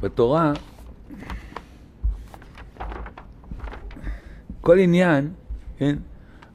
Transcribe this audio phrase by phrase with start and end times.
[0.00, 0.52] בתורה,
[4.60, 5.32] כל עניין,
[5.76, 5.96] כן?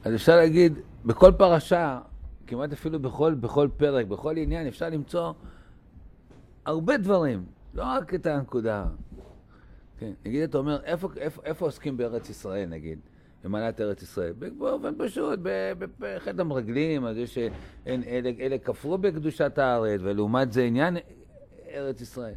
[0.04, 2.00] אז אפשר להגיד, בכל פרשה,
[2.46, 5.32] כמעט אפילו בכל, בכל פרק, בכל עניין, אפשר למצוא
[6.64, 8.84] הרבה דברים, לא רק את הנקודה.
[9.98, 12.98] כן, נגיד, אתה אומר, איפה, איפה, איפה עוסקים בארץ ישראל, נגיד?
[13.44, 14.32] במעלת ארץ ישראל.
[14.58, 15.38] באופן פשוט,
[15.98, 17.16] בחטא המרגלים, אז
[17.86, 20.96] אין, אלה, אלה כפרו בקדושת הארץ, ולעומת זה עניין
[21.74, 22.34] ארץ ישראל.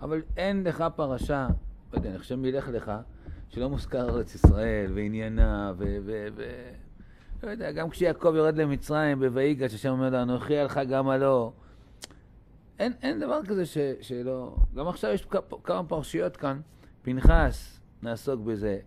[0.00, 1.48] אבל אין לך פרשה,
[1.92, 2.92] לא יודע, אני חושב מילך לך,
[3.48, 5.96] שלא מוזכר ארץ ישראל ועניינה, ו...
[6.04, 6.42] ו, ו
[7.42, 11.52] לא יודע, גם כשיעקב יורד למצרים בויגש, השם אומר לו, אנוכי עליך גם הלא.
[12.78, 14.56] אין, אין דבר כזה ש, שלא...
[14.74, 15.26] גם עכשיו יש
[15.64, 16.60] כמה פרשיות כאן,
[17.02, 18.78] פנחס, נעסוק בזה.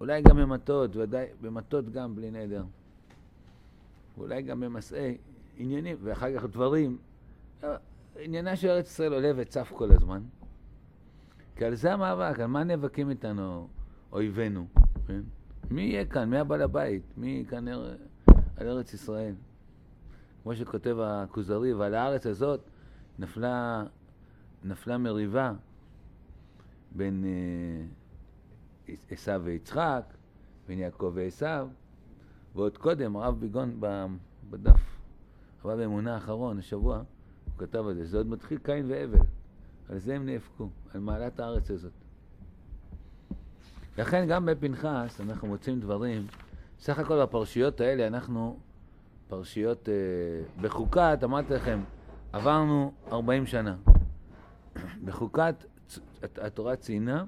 [0.00, 2.64] אולי גם במטות, ודאי, במטות גם בלי נדר.
[4.18, 5.18] ואולי גם במסעי
[5.56, 6.98] עניינים, ואחר כך דברים.
[8.18, 10.22] עניינה של ארץ ישראל עולה וצף כל הזמן.
[11.56, 13.68] כי על זה המאבק, על מה נאבקים איתנו
[14.12, 14.66] אויבינו,
[15.06, 15.20] כן?
[15.70, 16.30] מי יהיה כאן?
[16.30, 17.02] מי הבעל הבית?
[17.16, 17.96] מי כאן על
[18.68, 19.34] ארץ ישראל?
[20.42, 22.60] כמו שכותב הכוזרי, ועל הארץ הזאת
[23.18, 23.84] נפלה,
[24.64, 25.52] נפלה מריבה
[26.90, 30.04] בין אה, עשיו ויצחק,
[30.66, 31.68] בין יעקב ועשיו,
[32.54, 33.80] ועוד קודם, הרב ביגון
[34.50, 34.98] בדף,
[35.64, 37.02] הרב באמונה האחרון, השבוע,
[37.54, 39.18] הוא כתב על זה, זה עוד מתחיל קין והבל,
[39.88, 41.92] על זה הם נאבקו, על מעלת הארץ הזאת.
[43.98, 46.26] לכן גם בפנחס אנחנו מוצאים דברים,
[46.80, 48.58] סך הכל בפרשיות האלה אנחנו
[49.28, 49.94] פרשיות, אה,
[50.62, 51.80] בחוקת, אמרתי לכם,
[52.32, 53.76] עברנו 40 שנה.
[55.04, 55.54] בחוקת
[56.22, 57.24] התורה ציינה,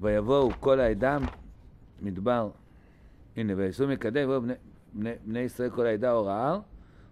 [0.00, 1.18] ויבואו כל העדה
[2.02, 2.50] מדבר,
[3.36, 4.54] הנה, ויעשו מקדם, ויבואו בני,
[4.92, 6.60] בני, בני ישראל כל העדה אור ההר.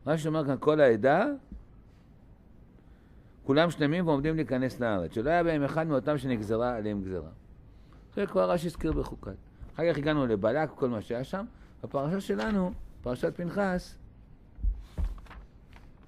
[0.06, 1.26] מה שאומר כאן כל העדה,
[3.46, 7.30] כולם שלמים ועומדים להיכנס לארץ, שלא היה בהם אחד מאותם שנגזרה עליהם גזרה.
[8.14, 9.34] זה כבר רש"י הזכיר בחוקת.
[9.74, 11.44] אחר כך הגענו לבלק, כל מה שהיה שם.
[11.82, 13.96] בפרשה שלנו, פרשת פנחס,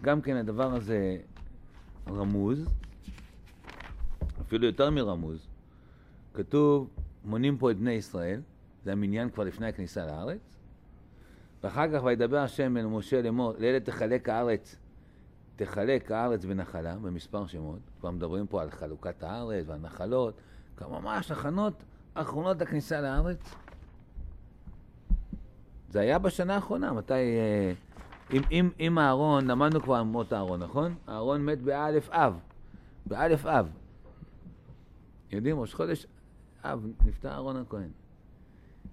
[0.02, 1.16] גם כן הדבר הזה
[2.08, 2.66] רמוז,
[4.40, 5.46] אפילו יותר מרמוז.
[6.34, 6.88] כתוב,
[7.24, 8.40] מונים פה את בני ישראל,
[8.84, 10.40] זה המניין כבר לפני הכניסה לארץ,
[11.62, 14.76] ואחר כך וידבר השם אל משה לאמור, לאלה תחלק הארץ,
[15.58, 20.34] תחלק הארץ בנחלה, במספר שמות, כבר מדברים פה על חלוקת הארץ ועל נחלות,
[20.76, 23.54] כבר ממש הכנות אחרונות הכניסה לארץ.
[25.88, 27.14] זה היה בשנה האחרונה, מתי...
[27.14, 27.72] אה,
[28.30, 30.94] עם, עם, עם אהרון, למדנו כבר על מות אהרון, נכון?
[31.08, 32.38] אהרון מת באלף אב,
[33.06, 33.70] באלף אב.
[35.30, 36.06] יודעים, ראש חודש
[36.64, 37.90] אב, נפטר אהרון הכהן.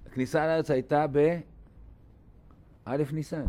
[0.06, 1.06] הכניסה לארץ הייתה
[2.86, 3.46] באלף ניסן.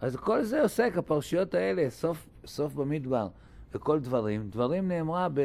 [0.00, 3.28] אז כל זה עוסק, הפרשיות האלה, סוף, סוף במדבר,
[3.74, 5.40] וכל דברים, דברים נאמרה ב...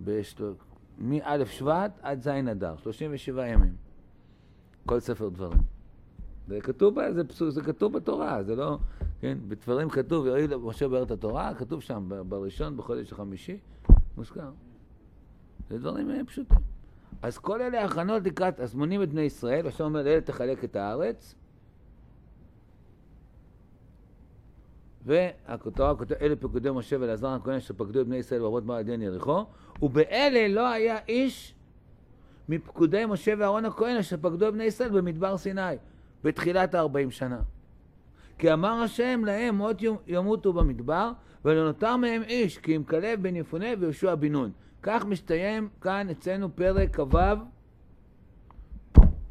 [0.00, 0.52] בשל...
[0.98, 3.74] מא' שבט עד ז' אדר, 37 ימים.
[4.86, 5.62] כל ספר דברים.
[6.48, 8.78] זה כתוב, זה, זה כתוב בתורה, זה לא,
[9.20, 13.58] כן, בדברים כתוב, יראי משה באר את התורה, כתוב שם, בראשון, בחודש החמישי,
[14.16, 14.50] מוזכר.
[15.70, 16.58] זה דברים אה, פשוטים.
[17.22, 20.76] אז כל אלה הכנות לקראת, אז מונים את בני ישראל, עכשיו אומר, לאלה תחלק את
[20.76, 21.34] הארץ,
[25.06, 29.02] והתורה כותב, אלה פקודי משה ואלעזר הכהן אשר פקדו את בני ישראל בעבוד מר עדן
[29.02, 29.44] יריחו,
[29.82, 31.54] ובאלה לא היה איש
[32.48, 35.76] מפקודי משה ואהרון הכהן אשר פקדו את בני ישראל במדבר סיני,
[36.24, 37.40] בתחילת הארבעים שנה.
[38.38, 41.12] כי אמר השם להם מות ימותו במדבר,
[41.44, 44.50] ולא נותר מהם איש, כי אם כלב בן יפונה ויהושע בן נון.
[44.82, 47.18] כך מסתיים כאן אצלנו פרק כ"ו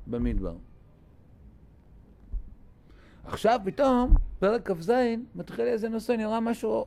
[0.07, 0.53] במדבר.
[3.25, 4.91] עכשיו פתאום, פרק כ"ז,
[5.35, 6.85] מתחיל איזה נושא, נראה משהו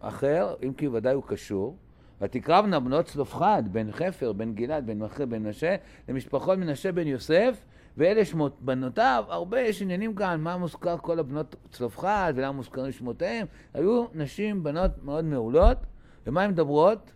[0.00, 1.76] אחר, אם כי ודאי הוא קשור.
[2.20, 5.76] ותקרבנה בנות צלופחד, בן חפר, בן גלעד, בן מכר, בן מנשה,
[6.08, 7.64] למשפחות מנשה בן יוסף,
[7.96, 13.46] ואלה שמות בנותיו, הרבה יש עניינים כאן, מה מוזכר כל הבנות צלופחד, ולמה מוזכרים שמותיהם.
[13.74, 15.78] היו נשים, בנות מאוד מעולות,
[16.26, 17.12] ומה הן מדברות?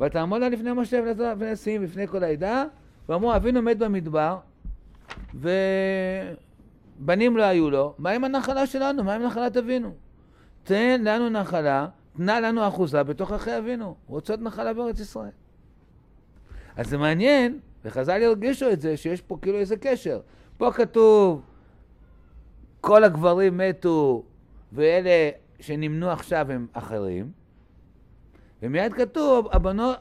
[0.00, 2.64] ותעמודנה לפני משה ולפני נשיאים, לפני כל העדה,
[3.08, 4.38] ואמרו, אבינו מת במדבר,
[5.34, 5.50] ו...
[7.04, 9.04] בנים לא היו לו, מה עם הנחלה שלנו?
[9.04, 9.94] מה עם נחלת אבינו?
[10.62, 11.86] תן לנו נחלה,
[12.16, 13.94] תנה לנו אחוזה בתוך אחי אבינו.
[14.06, 15.30] רוצות נחלה בארץ ישראל.
[16.76, 20.20] אז זה מעניין, וחז"ל ירגישו את זה, שיש פה כאילו איזה קשר.
[20.56, 21.42] פה כתוב,
[22.80, 24.22] כל הגברים מתו,
[24.72, 25.30] ואלה
[25.60, 27.32] שנמנו עכשיו הם אחרים.
[28.62, 29.96] ומיד כתוב, הבנות,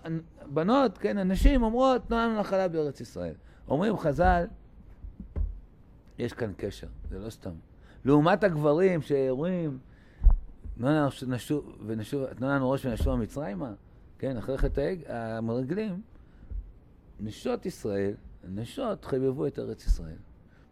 [0.45, 3.33] בנות, כן, הנשים אומרות, תנו לנו נחלה בארץ ישראל.
[3.67, 4.45] אומרים חז"ל,
[6.19, 7.51] יש כאן קשר, זה לא סתם.
[8.06, 9.77] לעומת הגברים שאומרים,
[10.77, 13.74] ונשוב, תנו לנו ראש ונשוב מצרימה,
[14.19, 16.01] כן, אחרי חטא המרגלים,
[17.19, 18.13] נשות ישראל,
[18.50, 20.15] נשות חבבו את ארץ ישראל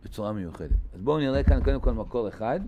[0.03, 0.77] בצורה מיוחדת.
[0.93, 2.59] אז בואו נראה כאן קודם כל מקור אחד,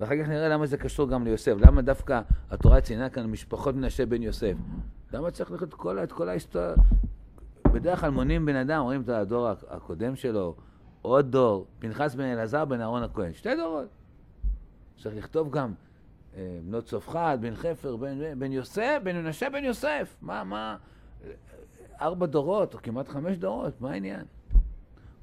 [0.00, 1.54] ואחר כך נראה למה זה קשור גם ליוסף.
[1.58, 4.54] למה דווקא התורה ציינה כאן משפחות מנשה בן יוסף?
[5.12, 5.68] למה צריך ללכת
[6.02, 6.74] את כל ההיסטוריה?
[7.72, 10.54] בדרך כלל מונים בן אדם, רואים את הדור הקודם שלו,
[11.02, 13.88] עוד דור, פנחס בן אלעזר בן אהרון הכהן, שתי דורות.
[15.02, 15.72] צריך לכתוב גם
[16.34, 20.16] אה, בנות צופחת, בן חפר, בן, בן יוסף, בן מנשה בן יוסף.
[20.22, 20.76] מה, מה,
[22.00, 24.24] ארבע דורות, או כמעט חמש דורות, מה העניין?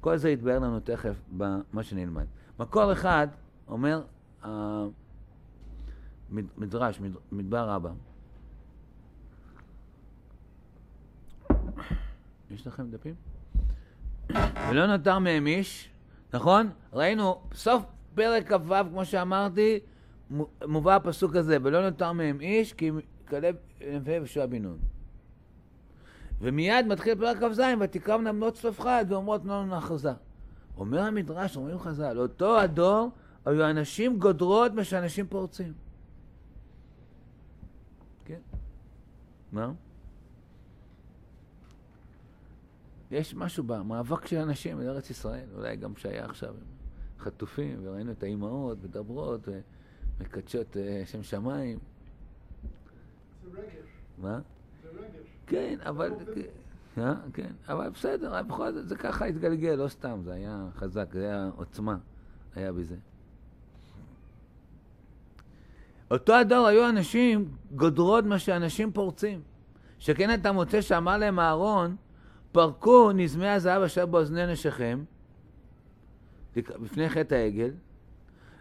[0.00, 2.26] כל זה יתבהר לנו תכף במה שנלמד.
[2.58, 3.28] מקור אחד
[3.68, 4.02] אומר,
[6.56, 7.00] מדרש,
[7.32, 7.90] מדבר רבה.
[12.50, 13.14] יש לכם דפים?
[14.70, 15.88] ולא נותר מהם איש,
[16.32, 16.70] נכון?
[16.92, 17.82] ראינו, סוף
[18.14, 19.78] פרק כ"ו, כמו שאמרתי,
[20.66, 22.90] מובא הפסוק הזה, ולא נותר מהם איש, כי
[23.28, 23.56] כלב
[23.92, 24.78] נפה ושוע בן נון.
[26.40, 30.12] ומיד מתחיל פרק כ"ז, ותקרבנה בנות צלפחד ואומרות לנו נחזה.
[30.76, 33.10] אומר המדרש, אומרים חז"ל, אותו הדור
[33.44, 35.72] היו אנשים גודרות מה שאנשים פורצים.
[38.24, 38.40] כן.
[39.52, 39.70] מה?
[43.10, 46.54] יש משהו במאבק של אנשים בארץ ישראל, אולי גם שהיה עכשיו
[47.18, 49.48] חטופים, וראינו את האימהות מדברות
[50.20, 51.78] ומקדשות אה, שם שמיים.
[53.52, 53.68] זה רגש.
[54.18, 54.40] מה?
[54.82, 55.26] זה רגש.
[55.46, 56.12] כן, אבל...
[56.98, 61.24] אה, כן, אבל בסדר, בכל זאת זה ככה התגלגל, לא סתם, זה היה חזק, זה
[61.24, 61.96] היה עוצמה,
[62.54, 62.96] היה בזה.
[66.10, 69.40] אותו הדור היו אנשים גודרות מה שאנשים פורצים.
[69.98, 71.96] שכן אתה מוצא שאמר להם אהרון,
[72.52, 75.04] פרקו נזמי הזהב אשר באוזני נשיכם,
[76.56, 77.70] בפני חטא העגל,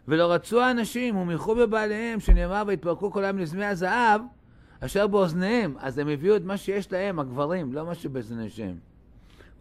[0.08, 4.22] ולא רצו האנשים ומיכו בבעליהם, שנאמר ויתפרקו כולם נזמי הזהב,
[4.80, 8.76] אשר באוזניהם, אז הם הביאו את מה שיש להם, הגברים, לא מה שבאוזניהם.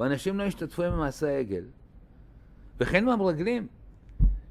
[0.00, 1.64] ואנשים לא השתתפו במעשה העגל.
[2.80, 3.66] וכן במרגלים,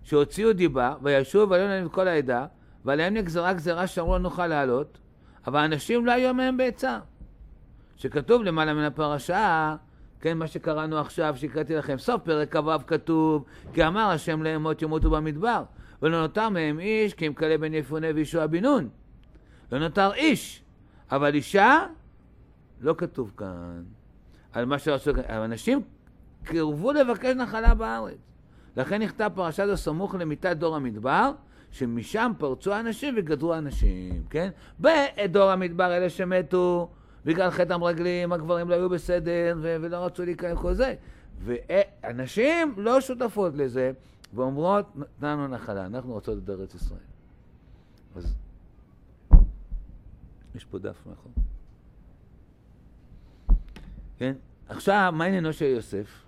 [0.04, 2.46] שהוציאו דיבה, וישוב ועלינו להם את כל העדה,
[2.86, 4.98] ועליהם נגזרה גזרה שאמרו לא נוכל לעלות,
[5.48, 7.00] אבל אנשים לא היו מהם בעצה.
[7.96, 9.76] שכתוב למעלה מן הפרשה,
[10.22, 14.82] כן, מה שקראנו עכשיו, שהקראתי לכם, סוף פרק כ"ו כתוב, כי אמר השם להם מות
[14.82, 15.64] ימותו במדבר,
[16.02, 18.90] ולא נותר מהם איש, כי אם כלה בן יפונה וישוע בן נון.
[19.72, 20.64] לא נותר איש,
[21.12, 21.86] אבל אישה,
[22.82, 23.84] לא כתוב כאן
[24.54, 25.82] על מה שעשו, אנשים
[26.44, 28.18] קרבו לבקש נחלה בארץ.
[28.78, 31.32] לכן נכתב פרשת הסמוך למיתת דור המדבר,
[31.72, 34.50] שמשם פרצו האנשים וגדרו האנשים, כן?
[34.80, 36.90] בדור המדבר אלה שמתו
[37.26, 40.96] בגלל חטא המרגלים, הגברים לא היו בסדר ו- ולא רצו להיכנס כל זה.
[41.40, 43.92] ואנשים לא שותפות לזה,
[44.34, 47.00] ואומרות, נתנו נחלה, אנחנו רוצות את ארץ ישראל.
[48.16, 48.36] אז
[50.56, 51.32] יש פה דף נכון.
[54.18, 54.34] כן?
[54.70, 56.24] עכשיו, מה עניינו של יוסף?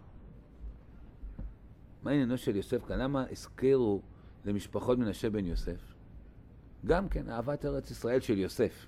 [2.04, 3.00] מה עניינו של יוסף כאן?
[3.00, 4.02] למה הזכירו
[4.46, 5.94] למשפחות מנשה בן יוסף?
[6.86, 8.86] גם כן, אהבת ארץ ישראל של יוסף.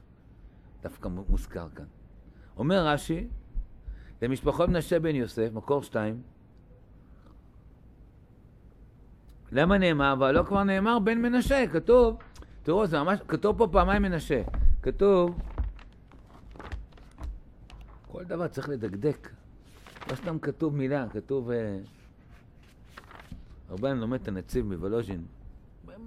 [0.84, 1.86] דווקא מוזכר כאן.
[2.60, 3.28] אומר רש"י,
[4.22, 6.22] למשפחות מנשה בן יוסף, מקור שתיים,
[9.52, 10.14] למה נאמר?
[10.14, 12.18] אבל לא כבר נאמר בן מנשה, כתוב,
[12.64, 14.42] תראו, זה ממש, כתוב פה פעמיים מנשה.
[14.82, 15.42] כתוב,
[18.08, 19.30] כל דבר צריך לדקדק.
[20.10, 21.52] לא סתם כתוב מילה, כתוב...
[21.52, 21.80] אה,
[23.70, 25.26] הרבה אני לומד את הנציב מוולוז'ין.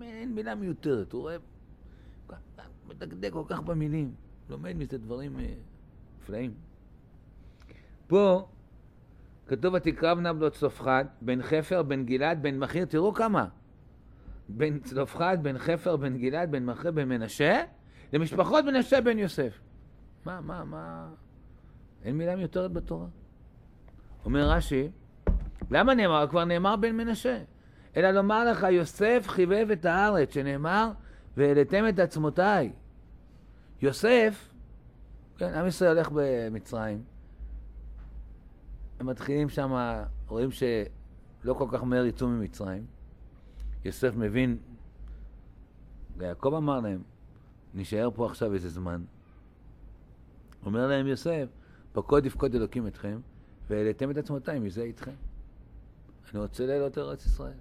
[0.03, 1.37] אין מילה מיותרת, הוא רואה...
[2.89, 4.15] מדקדק כל כך במילים.
[4.51, 5.55] לומד מזה דברים אה,
[6.23, 6.55] נפלאים.
[8.07, 8.49] פה
[9.47, 13.47] כתוב ותקרבנה בנות צלופחד, בן חפר, בן גלעד, בן מכיר, תראו כמה.
[14.49, 17.63] בן צלופחד, בן חפר, בן גלעד, בן מכיר, בן מנשה,
[18.13, 19.61] למשפחות מנשה בן יוסף.
[20.25, 21.09] מה, מה, מה?
[22.05, 23.07] אין מילה מיותרת בתורה.
[24.25, 24.89] אומר רש"י,
[25.71, 26.27] למה נאמר?
[26.31, 27.39] כבר נאמר בן מנשה.
[27.97, 30.91] אלא לומר לך, יוסף חיבב את הארץ, שנאמר,
[31.37, 32.73] והעליתם את עצמותיי.
[33.83, 34.52] יוסף,
[35.43, 37.05] כן, עם ישראל הולך במצרים,
[39.01, 39.97] הם מתחילים שם,
[40.29, 42.87] רואים שלא כל כך מהר יצאו ממצרים.
[43.85, 44.59] יוסף מבין,
[46.17, 47.03] ויעקב אמר להם,
[47.75, 49.05] נשאר פה עכשיו איזה זמן.
[50.67, 51.49] אומר להם יוסף,
[51.93, 53.21] פקוד יפקוד אלוקים אתכם,
[53.69, 55.15] והעליתם את עצמותיי מזה איתכם.
[56.33, 57.59] אני רוצה לעלות ארץ ישראל.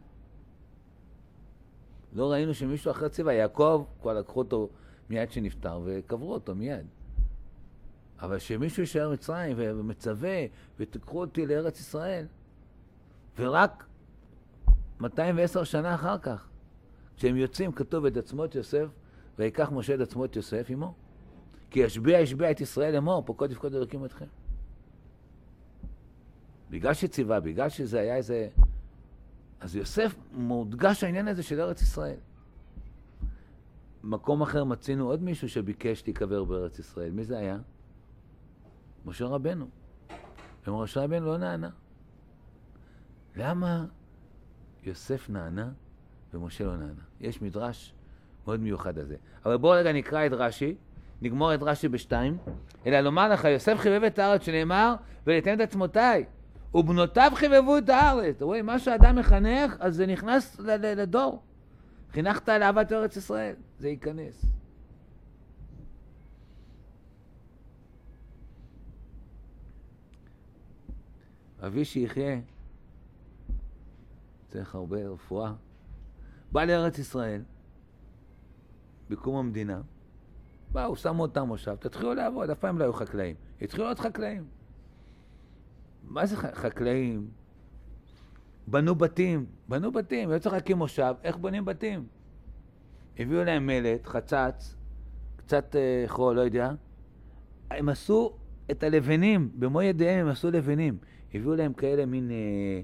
[2.14, 4.70] לא ראינו שמישהו אחרי צבע, יעקב, כבר לקחו אותו
[5.10, 6.86] מיד שנפטר וקברו אותו מיד.
[8.22, 10.46] אבל שמישהו יישאר מצרים ומצווה,
[10.80, 12.26] ותיקחו אותי לארץ ישראל,
[13.40, 13.86] ורק
[15.00, 16.50] 210 שנה אחר כך,
[17.18, 18.88] כשהם יוצאים, כתוב את עצמות יוסף
[19.40, 20.94] ויקח משה את עצמו את יוסף עמו.
[21.70, 24.26] כי ישביע ישביע את ישראל לאמור, פוקוד יפקוד אלוקים אתכם.
[26.70, 28.48] בגלל שציווה, בגלל שזה היה איזה...
[29.60, 32.18] אז יוסף מודגש העניין הזה של ארץ ישראל.
[34.04, 37.12] מקום אחר מצינו עוד מישהו שביקש להיקבר בארץ ישראל.
[37.12, 37.58] מי זה היה?
[39.06, 39.68] משה רבנו.
[40.68, 41.70] ומשה רבנו לא נענה.
[43.36, 43.86] למה
[44.84, 45.70] יוסף נענה
[46.34, 47.02] ומשה לא נענה?
[47.20, 47.94] יש מדרש
[48.46, 49.16] מאוד מיוחד על זה.
[49.46, 50.76] אבל בואו רגע נקרא את רש"י,
[51.22, 52.38] נגמור את רש"י בשתיים,
[52.86, 54.96] אלא לומר לך, יוסף חיבב את הארץ שנאמר,
[55.28, 56.26] וליתן את עצמותיי,
[56.74, 58.36] ובנותיו חיבבו את הארץ.
[58.36, 61.44] אתה רואה, מה שאדם מחנך, אז זה נכנס לדור.
[62.12, 64.46] חינכת על אהבת ארץ ישראל, זה ייכנס.
[71.66, 72.40] אבי שיחיה,
[74.48, 75.54] צריך הרבה רפואה,
[76.52, 77.42] בא לארץ ישראל,
[79.10, 79.82] בקום המדינה,
[80.72, 83.36] באו, שמו אותם מושב, תתחילו לעבוד, אף פעם לא היו חקלאים.
[83.62, 84.46] התחילו להיות חקלאים.
[86.04, 87.30] מה זה חקלאים?
[88.68, 92.08] בנו בתים, בנו בתים, לא צריך להקים מושב, איך בונים בתים?
[93.20, 94.76] הביאו להם מלט, חצץ,
[95.36, 96.72] קצת אה, חול, לא יודע.
[97.72, 98.34] הם עשו
[98.72, 100.98] את הלבנים, במו ידיהם הם עשו לבנים.
[101.34, 102.82] הביאו להם כאלה מין אה,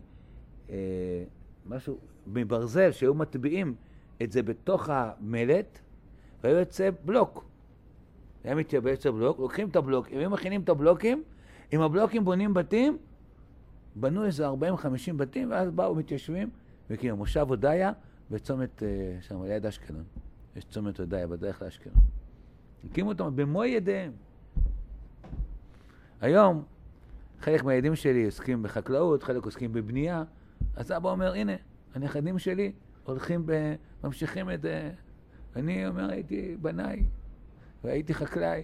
[0.70, 1.24] אה,
[1.66, 3.76] משהו מברזל, שהיו מטביעים
[4.22, 5.80] את זה בתוך המלט,
[6.44, 7.46] והיו יוצא בלוק.
[8.44, 11.24] היה מתייבש הבלוק, לוקחים את הבלוק, אם הם מכינים את הבלוקים,
[11.72, 12.98] עם הבלוקים בונים בתים,
[13.96, 14.54] בנו איזה 40-50
[15.18, 16.50] בתים, ואז באו מתיישבים,
[16.90, 17.92] וכאילו מושב הודיה
[18.32, 20.04] וצומת אה, שם, ליד אשקלון.
[20.56, 21.96] יש צומת הודיה בדרך לאשקלון.
[22.86, 24.12] הקימו אותם במו ידיהם.
[26.22, 26.64] היום,
[27.42, 30.24] חלק מהילדים שלי עוסקים בחקלאות, חלק עוסקים בבנייה,
[30.76, 31.54] אז אבא אומר, הנה,
[31.96, 32.72] הנכדים שלי
[33.04, 33.76] הולכים, ב...
[34.04, 34.66] ממשיכים את.
[35.56, 37.04] אני אומר, הייתי בניי,
[37.84, 38.64] והייתי חקלאי.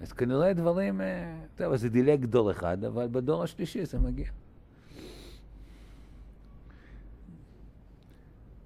[0.00, 4.30] אז כנראה דברים, אה, טוב, זה דילג דור אחד, אבל בדור השלישי זה מגיע.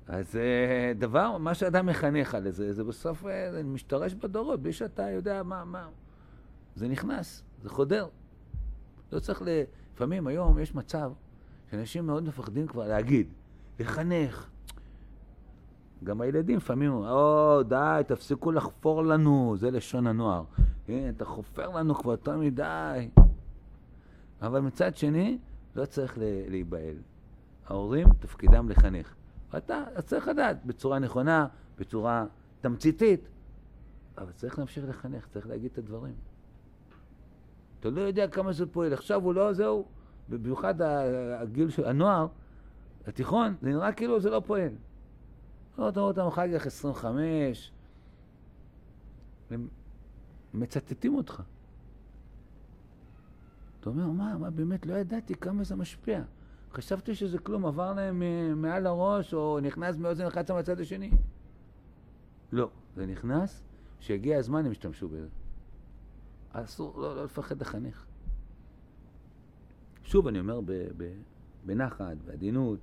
[0.07, 4.73] אז אה, דבר, מה שאדם מחנך על זה, זה בסוף אה, זה משתרש בדורות, בלי
[4.73, 5.89] שאתה יודע מה, מה.
[6.75, 8.09] זה נכנס, זה חודר.
[9.15, 9.49] לא צריך ל...
[9.95, 11.13] לפעמים היום יש מצב
[11.71, 13.27] שאנשים מאוד מפחדים כבר להגיד,
[13.81, 14.49] לחנך,
[16.05, 20.45] גם הילדים לפעמים, או, די, תפסיקו לחפור לנו, זה לשון הנוער.
[20.87, 23.09] כן, אתה חופר לנו כבר יותר מדי.
[24.43, 25.39] אבל מצד שני,
[25.77, 26.19] לא צריך
[26.49, 26.97] להיבהל.
[27.67, 29.15] ההורים, תפקידם לחנך.
[29.53, 31.47] ואתה צריך לדעת בצורה נכונה,
[31.79, 32.27] בצורה
[32.61, 33.29] תמציתית,
[34.19, 36.15] אבל צריך להמשיך לחנך, צריך להגיד את הדברים.
[37.85, 38.93] אתה לא יודע כמה זה פועל.
[38.93, 39.85] עכשיו הוא לא, זהו,
[40.29, 40.75] במיוחד
[41.41, 42.27] הגיל של הנוער,
[43.07, 44.73] התיכון, זה נראה כאילו זה לא פועל.
[45.79, 47.73] לא, אתה רואה אותם אחר כך 25,
[49.51, 49.69] הם
[50.55, 51.43] מצטטים אותך.
[53.81, 56.23] אתה אומר, מה, מה, באמת לא ידעתי כמה זה משפיע.
[56.73, 58.23] חשבתי שזה כלום, עבר להם
[58.63, 61.11] מעל הראש, או נכנס מאוזן אחת מהצד השני.
[62.53, 63.63] לא, זה נכנס,
[64.01, 65.44] כשהגיע הזמן הם השתמשו בזה.
[66.55, 68.05] אסור לא, לא לפחד לחנך.
[70.05, 71.13] שוב, אני אומר ב, ב,
[71.67, 72.79] בנחת, בעדינות,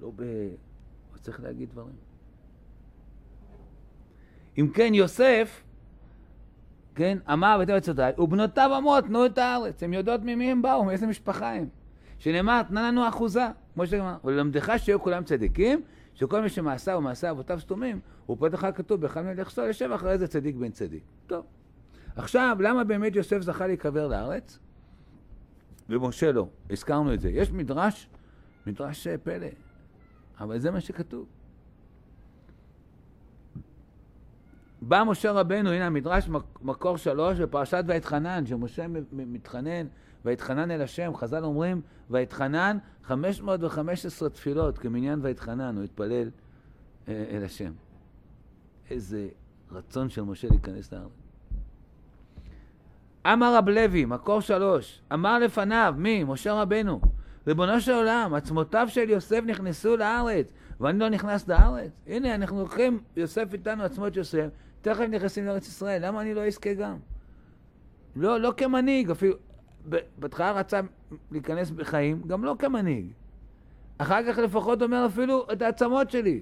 [0.00, 0.22] לא ב...
[1.24, 1.94] צריך להגיד דברים.
[4.58, 5.62] אם כן, יוסף,
[6.94, 9.82] כן, אמר ותן עצותיי, ובנותיו אמות, תנו את הארץ.
[9.82, 11.68] הן יודעות ממי הם באו, מאיזה משפחה הם.
[12.18, 15.82] שנאמר, תנה לנו אחוזה, כמו שאמר, וללמדך שיהיו כולם צדיקים,
[16.14, 20.28] שכל מי שמעשיו ומעשה אבותיו סתומים, הוא לך כתוב, באחד מלך סול, יושב אחרי זה
[20.28, 21.02] צדיק בן צדיק.
[21.26, 21.44] טוב.
[22.16, 24.58] עכשיו, למה באמת יוסף זכה להיקבר לארץ?
[25.88, 26.48] ומשה לא.
[26.70, 27.30] הזכרנו את זה.
[27.30, 28.08] יש מדרש,
[28.66, 29.46] מדרש פלא,
[30.40, 31.26] אבל זה מה שכתוב.
[34.82, 36.28] בא משה רבנו, הנה המדרש
[36.62, 39.86] מקור שלוש בפרשת ויתחנן, שמשה מתחנן,
[40.24, 41.80] ויתחנן אל השם, חז"ל אומרים,
[42.10, 46.30] ויתחנן 515 תפילות, כמניין ויתחנן, הוא התפלל
[47.08, 47.72] אה, אל השם.
[48.90, 49.28] איזה
[49.72, 51.23] רצון של משה להיכנס לארץ.
[53.26, 56.24] אמר רב לוי, מקור שלוש, אמר לפניו, מי?
[56.24, 57.00] משה רבנו,
[57.46, 60.46] ריבונו של עולם, עצמותיו של יוסף נכנסו לארץ,
[60.80, 61.90] ואני לא נכנס לארץ?
[62.06, 64.46] הנה, אנחנו לוקחים יוסף איתנו, עצמות יוסף,
[64.82, 66.96] תכף נכנסים לארץ ישראל, למה אני לא אזכה גם?
[68.16, 69.36] לא, לא כמנהיג, אפילו,
[70.18, 70.80] בהתחלה רצה
[71.30, 73.06] להיכנס בחיים, גם לא כמנהיג.
[73.98, 76.40] אחר כך לפחות אומר אפילו את העצמות שלי,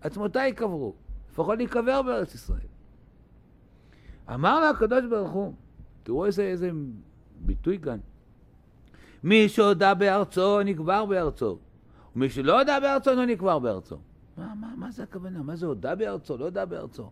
[0.00, 0.94] עצמותיי ייקברו,
[1.32, 2.58] לפחות להיקבר בארץ ישראל.
[4.34, 5.54] אמר לו הקדוש ברוך הוא,
[6.06, 6.70] תראו איזה, איזה
[7.40, 7.98] ביטוי כאן.
[9.22, 11.58] מי שהודה בארצו נקבר בארצו,
[12.16, 13.96] ומי שלא הודה בארצו לא נקבר בארצו.
[14.36, 15.42] מה, מה, מה זה הכוונה?
[15.42, 16.36] מה זה הודה בארצו?
[16.36, 17.10] לא הודה בארצו.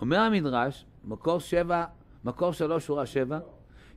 [0.00, 1.84] אומר המדרש, מקור שבע,
[2.24, 3.38] מקור שלוש, שורה שבע,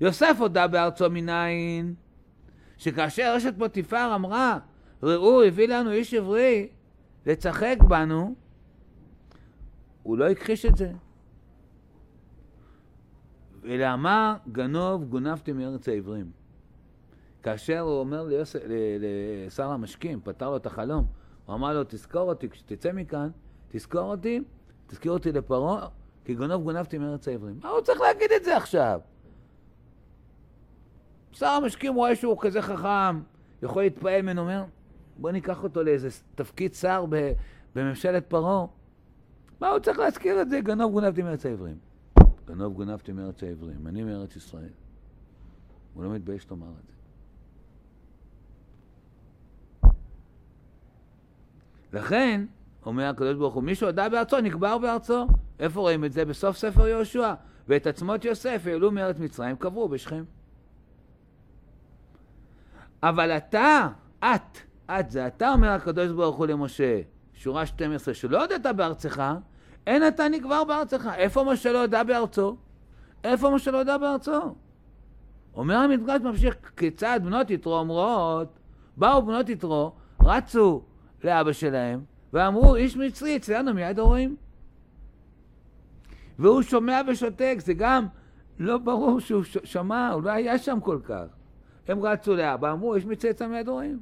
[0.01, 1.93] יוסף הודה בארצו מניין,
[2.77, 4.57] שכאשר אשת פוטיפר אמרה,
[5.03, 6.69] ראו, הביא לנו איש עברי
[7.25, 8.35] לצחק בנו,
[10.03, 10.91] הוא לא הכחיש את זה.
[13.65, 16.31] אלא אמר, גנוב, גונבתי מארץ העברים.
[17.43, 18.27] כאשר הוא אומר
[18.99, 21.05] לשר המשקים, פתר לו את החלום,
[21.45, 23.29] הוא אמר לו, תזכור אותי, כשתצא מכאן,
[23.69, 24.41] תזכור אותי,
[24.87, 25.87] תזכיר אותי לפרעה,
[26.25, 27.59] כי גונב גונבתי מארץ העברים.
[27.63, 28.99] מה הוא צריך להגיד את זה עכשיו?
[31.31, 33.21] שר המשקים רואה שהוא כזה חכם,
[33.63, 34.63] יכול להתפעל ממנו, אומר,
[35.17, 37.05] בוא ניקח אותו לאיזה תפקיד שר
[37.75, 38.65] בממשלת פרעה.
[39.59, 40.61] מה הוא צריך להזכיר את זה?
[40.61, 41.90] גנוב גונבתי מארץ העברים.
[42.45, 44.69] גנוב גונבתי מארץ העברים, אני מארץ ישראל.
[45.93, 46.93] הוא לא מתבייש לומר את זה.
[51.93, 52.45] לכן,
[52.85, 55.27] אומר הקדוש ברוך הוא, מי שהודה בארצו נקבר בארצו.
[55.59, 56.25] איפה רואים את זה?
[56.25, 57.33] בסוף ספר יהושע.
[57.67, 60.23] ואת עצמות יוסף העלו מארץ מצרים, קברו בשכם.
[63.03, 67.01] אבל אתה, את, את זה אתה, אומר הקדוש ברוך הוא למשה,
[67.33, 69.23] שורה 12, שלא הודית בארצך,
[69.87, 71.09] אין אתה נקבר בארצך.
[71.15, 72.55] איפה משה לא הודה בארצו?
[73.23, 74.55] איפה משה לא הודה בארצו?
[75.55, 78.59] אומר המדרש ממשיך, כיצד בנות יתרו אומרות,
[78.97, 79.91] באו בנות יתרו,
[80.23, 80.81] רצו
[81.23, 84.35] לאבא שלהם, ואמרו, איש מצרי אצלנו מיד הרועים.
[86.39, 88.05] והוא שומע ושותק, זה גם
[88.59, 91.25] לא ברור שהוא ש- שמע, הוא לא היה שם כל כך.
[91.87, 93.99] הם רצו לאבא, אמרו, יש מצרי אצלנו מיד הרועים.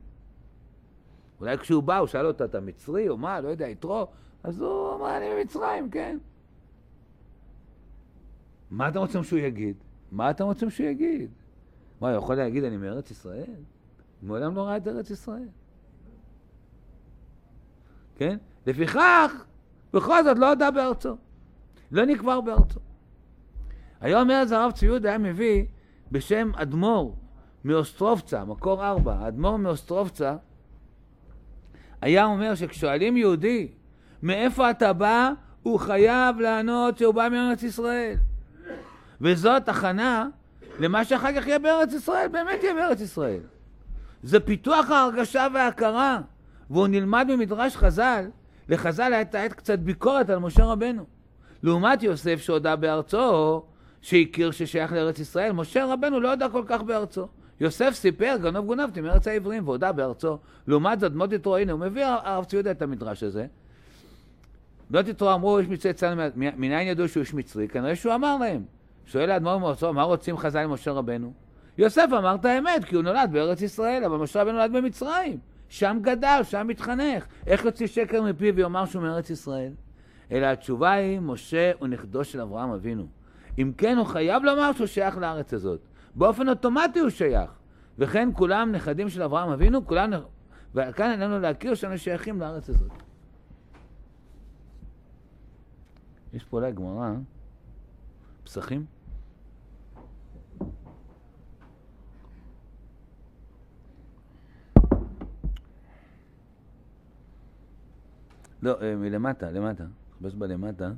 [1.39, 4.07] אולי כשהוא בא, הוא שאל אותה, אתה מצרי או מה, לא יודע, יתרו?
[4.43, 6.17] אז הוא אמר, אני ממצרים, כן.
[8.71, 9.75] מה אתם רוצים שהוא יגיד?
[10.11, 11.31] מה אתם רוצים שהוא יגיד?
[12.01, 13.55] מה, הוא יכול להגיד, אני מארץ ישראל?
[14.21, 15.47] מעולם לא ראה את ארץ ישראל.
[18.15, 18.37] כן?
[18.65, 19.45] לפיכך,
[19.93, 21.17] בכל זאת לא הודה בארצו.
[21.91, 22.79] לא נקבר בארצו.
[24.01, 25.65] היום זה הרב צבי יהודה היה מביא
[26.11, 27.15] בשם אדמו"ר
[27.63, 30.37] מאוסטרובצה, מקור ארבע, אדמו"ר מאוסטרובצה,
[32.01, 33.71] היה אומר שכשואלים יהודי
[34.23, 35.31] מאיפה אתה בא,
[35.63, 38.15] הוא חייב לענות שהוא בא מארץ ישראל.
[39.21, 40.27] וזאת הכנה
[40.79, 43.39] למה שאחר כך יהיה בארץ ישראל, באמת יהיה בארץ ישראל.
[44.23, 46.19] זה פיתוח ההרגשה וההכרה,
[46.69, 48.25] והוא נלמד ממדרש חז"ל,
[48.69, 51.05] לחז"ל הייתה עת קצת ביקורת על משה רבנו.
[51.63, 53.63] לעומת יוסף שהודה בארצו,
[54.01, 57.27] שהכיר ששייך לארץ ישראל, משה רבנו לא הודה כל כך בארצו.
[57.59, 60.37] יוסף סיפר, גנוב גונבתי מארץ העברים, והודה בארצו.
[60.67, 63.47] לעומת זאת, בנות יתרו, הנה, הוא מביא הרב צבי יהודה את המדרש הזה.
[64.89, 67.67] בנות יתרו אמרו, יש מצרי אצלנו, מניין ידעו שהוא איש מצרי?
[67.67, 68.63] כנראה שהוא אמר להם.
[69.05, 71.33] שואל האדמו"ר מארצו, מה רוצים חז"ל עם משה רבנו?
[71.77, 75.37] יוסף אמר את האמת, כי הוא נולד בארץ ישראל, אבל משה רבנו נולד במצרים.
[75.69, 77.25] שם גדל, שם מתחנך.
[77.47, 79.71] איך יוציא שקר מפיו ויאמר שהוא מארץ ישראל?
[80.31, 83.07] אלא התשובה היא, משה הוא נכדו של אברהם אבינו.
[83.59, 85.79] אם כן, הוא חייב לומר שהוא שייך לארץ הזאת.
[86.15, 87.51] באופן אוטומטי הוא שייך.
[87.99, 90.11] וכן כולם נכדים של אברהם אבינו, כולם...
[90.75, 93.08] וכאן עלינו להכיר שאנו שייכים לארץ הזאת.
[96.33, 97.13] יש פה אולי גמרא,
[98.43, 98.85] פסחים?
[108.61, 109.85] לא, אה, מלמטה, למטה.
[110.19, 110.91] חפש בלמטה.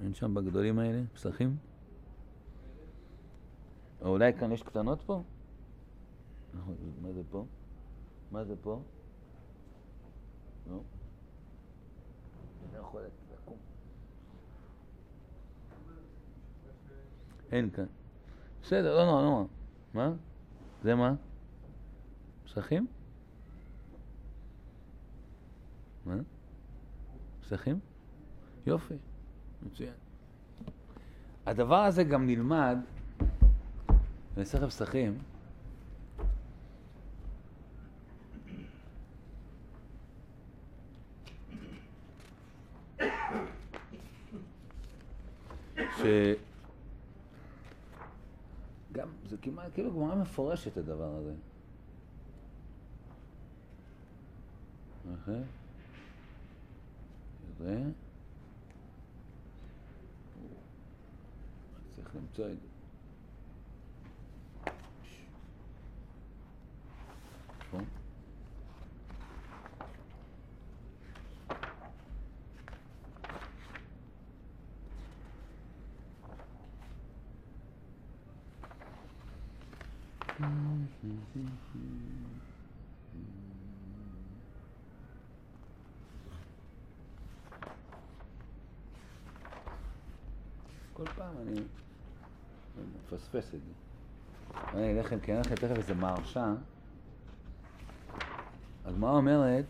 [0.00, 1.56] אין שם בגדולים האלה, פסחים?
[4.02, 5.22] או אולי כאן יש קטנות פה?
[6.54, 7.44] נכון, מה זה פה?
[8.30, 8.82] מה זה פה?
[10.70, 10.80] לא.
[12.64, 13.02] אני לא יכול
[17.52, 17.86] אין כאן.
[18.62, 19.44] בסדר, לא נורא, לא נורא.
[19.94, 20.12] מה?
[20.82, 21.14] זה מה?
[22.44, 22.86] פסחים?
[26.06, 26.14] מה?
[27.40, 27.78] פסחים?
[28.66, 28.94] יופי,
[29.62, 29.92] מצוין.
[31.46, 32.78] הדבר הזה גם נלמד
[34.36, 35.18] במסכת פסחים.
[45.96, 46.02] ש...
[48.92, 51.32] גם, זה כמעט, כאילו גמרא מפורשת הדבר הזה.
[55.10, 55.42] אוקיי?
[57.58, 57.82] זה.
[61.96, 62.69] צריך למצוא את זה.
[91.20, 91.60] פעם אני
[93.04, 93.72] מפספס את זה.
[94.74, 96.54] אני אלך, כי אין לכם תכף איזה מהרשה.
[98.84, 99.64] הגמרא אומרת,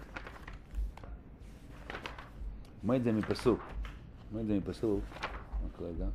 [2.83, 3.61] אומרת זה מפסוק.
[4.33, 5.05] אומרת זה מפסוק,
[5.65, 6.07] רק רגע,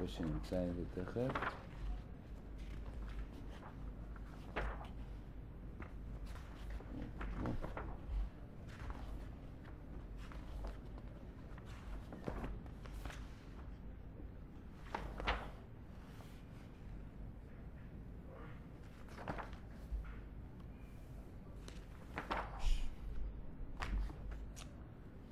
[0.00, 1.56] ושנמצא את זה תכף.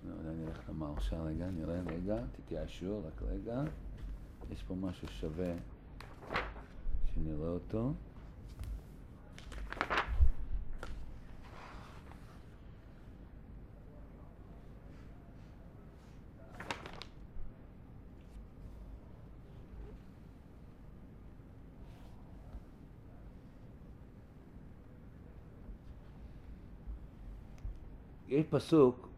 [0.08, 3.62] לא יודע, למהרשה רגע, נראה רגע, תתייאשו, רק רגע.
[4.50, 5.54] יש פה משהו שווה
[7.14, 7.92] שנראה אותו.
[28.28, 29.13] יש פסוק, "ול-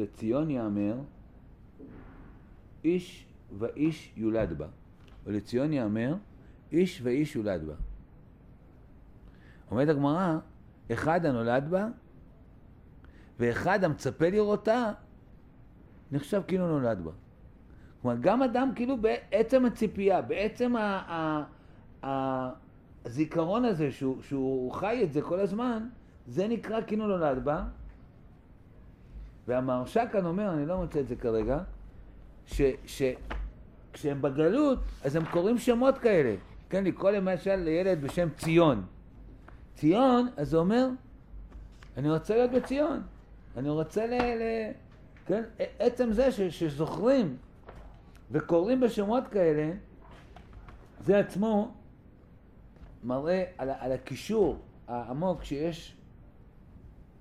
[0.00, 0.96] ולציון יאמר,
[2.84, 3.26] איש
[3.58, 4.66] ואיש יולד בה.
[5.26, 6.14] ולציון יאמר,
[6.72, 7.74] איש ואיש יולד בה.
[9.70, 10.38] אומרת הגמרא,
[10.92, 11.88] אחד הנולד בה,
[13.38, 14.92] ואחד המצפה לראותה,
[16.12, 17.10] נחשב כאילו נולד בה.
[18.02, 21.44] כלומר, גם אדם כאילו בעצם הציפייה, בעצם ה- ה-
[22.06, 22.50] ה-
[23.04, 25.88] הזיכרון הזה שהוא, שהוא חי את זה כל הזמן,
[26.26, 27.64] זה נקרא כאילו נולד בה.
[29.50, 31.58] והמהרש"א כאן אומר, אני לא מוצא את זה כרגע,
[32.86, 36.34] שכשהם בגלות, אז הם קוראים שמות כאלה.
[36.68, 38.84] כן, לקרוא למשל לילד בשם ציון.
[39.74, 40.88] ציון, אז זה אומר,
[41.96, 43.02] אני רוצה להיות בציון.
[43.56, 44.14] אני רוצה ל...
[44.14, 44.42] ל
[45.26, 45.42] כן,
[45.78, 47.36] עצם זה ש, שזוכרים
[48.30, 49.72] וקוראים בשמות כאלה,
[51.04, 51.74] זה עצמו
[53.04, 54.58] מראה על, על הקישור
[54.88, 55.96] העמוק שיש,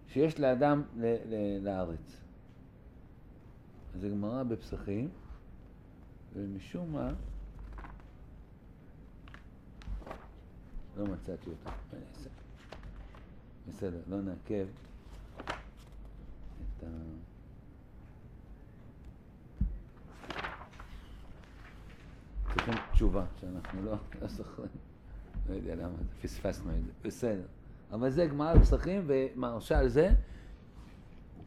[0.07, 2.18] שיש לאדם ל, ל, לארץ.
[3.95, 5.09] זה גמרא בפסחים,
[6.33, 7.09] ומשום מה
[10.97, 11.69] לא מצאתי אותה.
[11.69, 11.99] מה?
[13.67, 14.65] בסדר, לא נעכב
[16.77, 16.87] את ה...
[22.53, 24.69] צריכים תשובה שאנחנו לא, לא זוכרים.
[25.49, 26.91] לא יודע למה, פספסנו את זה.
[27.03, 27.45] בסדר.
[27.91, 30.13] אבל זה גמרא בפסחים ומרשה על זה.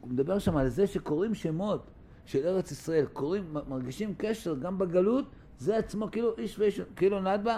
[0.01, 1.92] הוא מדבר שם על זה שקוראים שמות
[2.25, 5.25] של ארץ ישראל, קוראים, מרגישים קשר גם בגלות,
[5.57, 7.57] זה עצמו כאילו איש ואיש, כאילו נולד בה,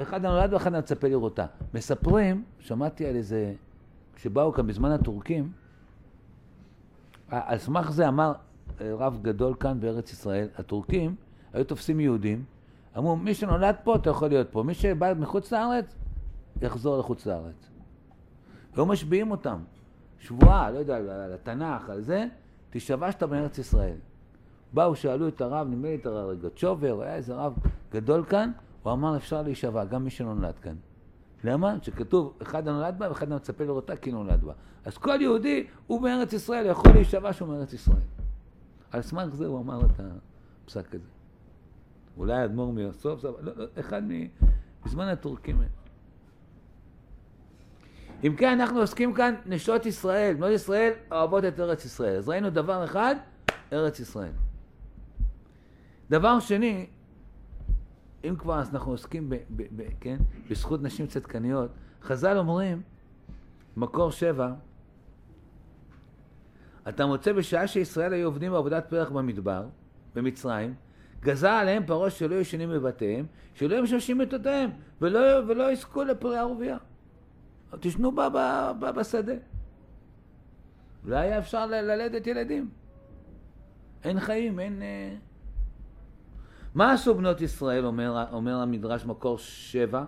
[0.00, 1.46] אחד הנולד בה, אחד המצפה לראותה.
[1.74, 3.54] מספרים, שמעתי על איזה,
[4.14, 5.52] כשבאו כאן בזמן הטורקים,
[7.28, 8.32] על סמך זה אמר
[8.80, 11.14] אה, רב גדול כאן בארץ ישראל, הטורקים
[11.52, 12.44] היו תופסים יהודים,
[12.98, 14.62] אמרו, מי שנולד פה, אתה יכול להיות פה.
[14.62, 15.94] מי שבא מחוץ לארץ,
[16.62, 17.70] יחזור לחוץ לארץ.
[18.74, 19.58] והיו משביעים אותם.
[20.18, 22.26] שבועה, לא יודע, על התנ"ך, על זה,
[22.78, 23.96] שאתה בארץ ישראל.
[24.72, 27.54] באו, שאלו את הרב, נדמה לי את הרב גצ'ובר, היה איזה רב
[27.92, 28.50] גדול כאן,
[28.82, 30.76] הוא אמר, אפשר להישבע, גם מי שנולד כאן.
[31.44, 31.74] למה?
[31.82, 34.52] שכתוב, אחד הנולד בה ואחד המצפה לראותה כי נולד בה.
[34.84, 38.02] אז כל יהודי, הוא בארץ ישראל, יכול להישבע שהוא מארץ ישראל.
[38.90, 40.00] על סמך זה הוא אמר את
[40.64, 41.08] הפסק הזה.
[42.16, 44.10] אולי האדמו"ר מיוסוף, לא, לא, אחד מ...
[44.84, 45.62] בזמן הטורקים.
[48.26, 50.34] אם כן, אנחנו עוסקים כאן נשות ישראל.
[50.34, 52.16] בנות ישראל אוהבות את ארץ ישראל.
[52.16, 53.14] אז ראינו דבר אחד,
[53.72, 54.32] ארץ ישראל.
[56.10, 56.86] דבר שני,
[58.24, 60.16] אם כבר אז אנחנו עוסקים ב, ב, ב, כן,
[60.50, 61.70] בזכות נשים צדקניות,
[62.02, 62.82] חז"ל אומרים,
[63.76, 64.52] מקור שבע,
[66.88, 69.66] אתה מוצא בשעה שישראל היו עובדים בעבודת פרח במדבר,
[70.14, 70.74] במצרים,
[71.20, 76.76] גזר עליהם פרעה שלא ישנים בבתיהם, שלא ימששים מיטותיהם, ולא, ולא יזכו לפרי ערבייה.
[77.80, 78.12] תשנו
[78.96, 79.32] בשדה.
[81.04, 82.68] לא היה אפשר ללדת ילדים.
[84.04, 84.82] אין חיים, אין...
[84.82, 85.14] אה...
[86.74, 90.04] מה עשו בנות ישראל, אומר, אומר המדרש מקור שבע?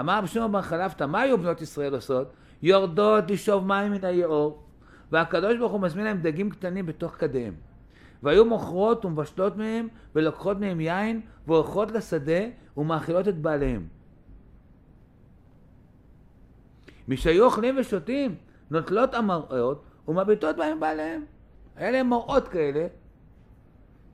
[0.00, 2.32] אמר רב שמעון בר חלפתא, מה היו בנות ישראל עושות?
[2.62, 4.62] יורדות לשאוב מים מן היאור,
[5.12, 7.54] והקדוש ברוך הוא מזמין להם דגים קטנים בתוך כדיהם.
[8.22, 12.40] והיו מוכרות ומבשלות מהם, ולוקחות מהם יין, והולכות לשדה,
[12.76, 13.86] ומאכילות את בעליהם.
[17.08, 18.34] משהיו אוכלים ושותים,
[18.70, 21.24] נוטלות המראות, ומביטות בהם בעליהם.
[21.76, 22.86] היה להם מראות כאלה,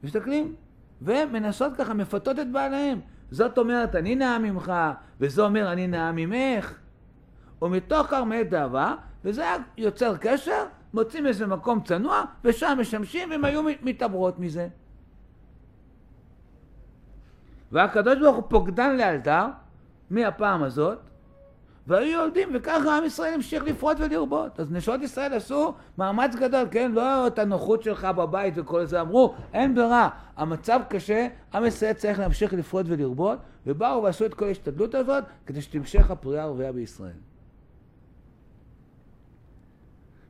[0.03, 0.55] מסתכלים,
[1.03, 3.01] ומנסות ככה, מפתות את בעליהם.
[3.31, 4.73] זאת אומרת, אני נאה ממך,
[5.21, 6.79] וזה אומר, אני נאה ממך.
[7.63, 13.63] ומתוך כרמי דאבה, וזה היה יוצר קשר, מוצאים איזה מקום צנוע, ושם משמשים, והם היו
[13.83, 14.69] מתעברות מזה.
[17.73, 19.47] והקדוש ברוך הוא פוקדן לאלתר,
[20.11, 20.99] מהפעם הזאת,
[21.89, 24.61] והיו יולדים, וככה עם ישראל המשיך לפרוט ולרבות.
[24.61, 26.93] אז נשות ישראל עשו מאמץ גדול, כן?
[26.93, 32.19] לא את הנוחות שלך בבית וכל זה, אמרו, אין ברירה, המצב קשה, עם ישראל צריך
[32.19, 37.17] להמשיך לפרוט ולרבות, ובאו ועשו את כל ההשתדלות הזאת, כדי שתמשך הפריאה הרבייה בישראל.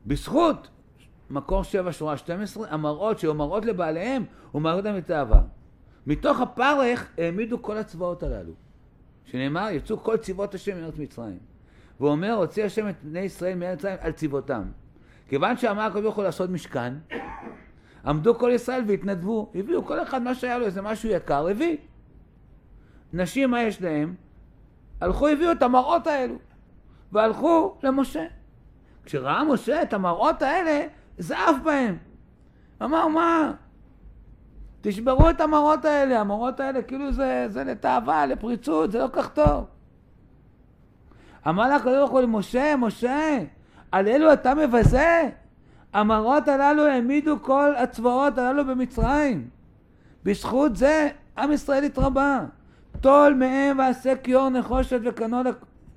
[0.05, 0.67] בזכות
[1.29, 5.41] מקור 7 שורה 12, המראות שהיו מראות לבעליהם ומראות להם את האהבה.
[6.07, 8.68] מתוך הפרך העמידו כל הצבאות הללו.
[9.31, 11.37] שנאמר, יצאו כל צבאות השם מארץ מצרים.
[11.99, 14.63] והוא אומר, הוציא השם את בני ישראל מארץ מצרים על צבאותם.
[15.27, 16.93] כיוון שאמר הקדוש ברוך הוא לעשות משכן,
[18.05, 21.77] עמדו כל ישראל והתנדבו, הביאו כל אחד מה שהיה לו איזה משהו יקר, הביא.
[23.13, 24.15] נשים, מה יש להם?
[25.01, 26.35] הלכו, הביאו את המראות האלו,
[27.11, 28.25] והלכו למשה.
[29.05, 30.87] כשראה משה את המראות האלה,
[31.17, 31.97] זעף בהם.
[32.83, 33.53] אמר, מה?
[34.81, 39.65] תשברו את המראות האלה, המראות האלה כאילו זה, זה לתאווה, לפריצות, זה לא כך טוב.
[41.47, 43.39] אמר הקדוש ברוך למשה, משה,
[43.91, 45.29] על אלו אתה מבזה?
[45.93, 49.49] המראות הללו העמידו כל הצבאות הללו במצרים.
[50.23, 52.45] בזכות זה עם ישראל התרבה.
[53.01, 55.37] טול מהם ועשה כיור נחושת וקנו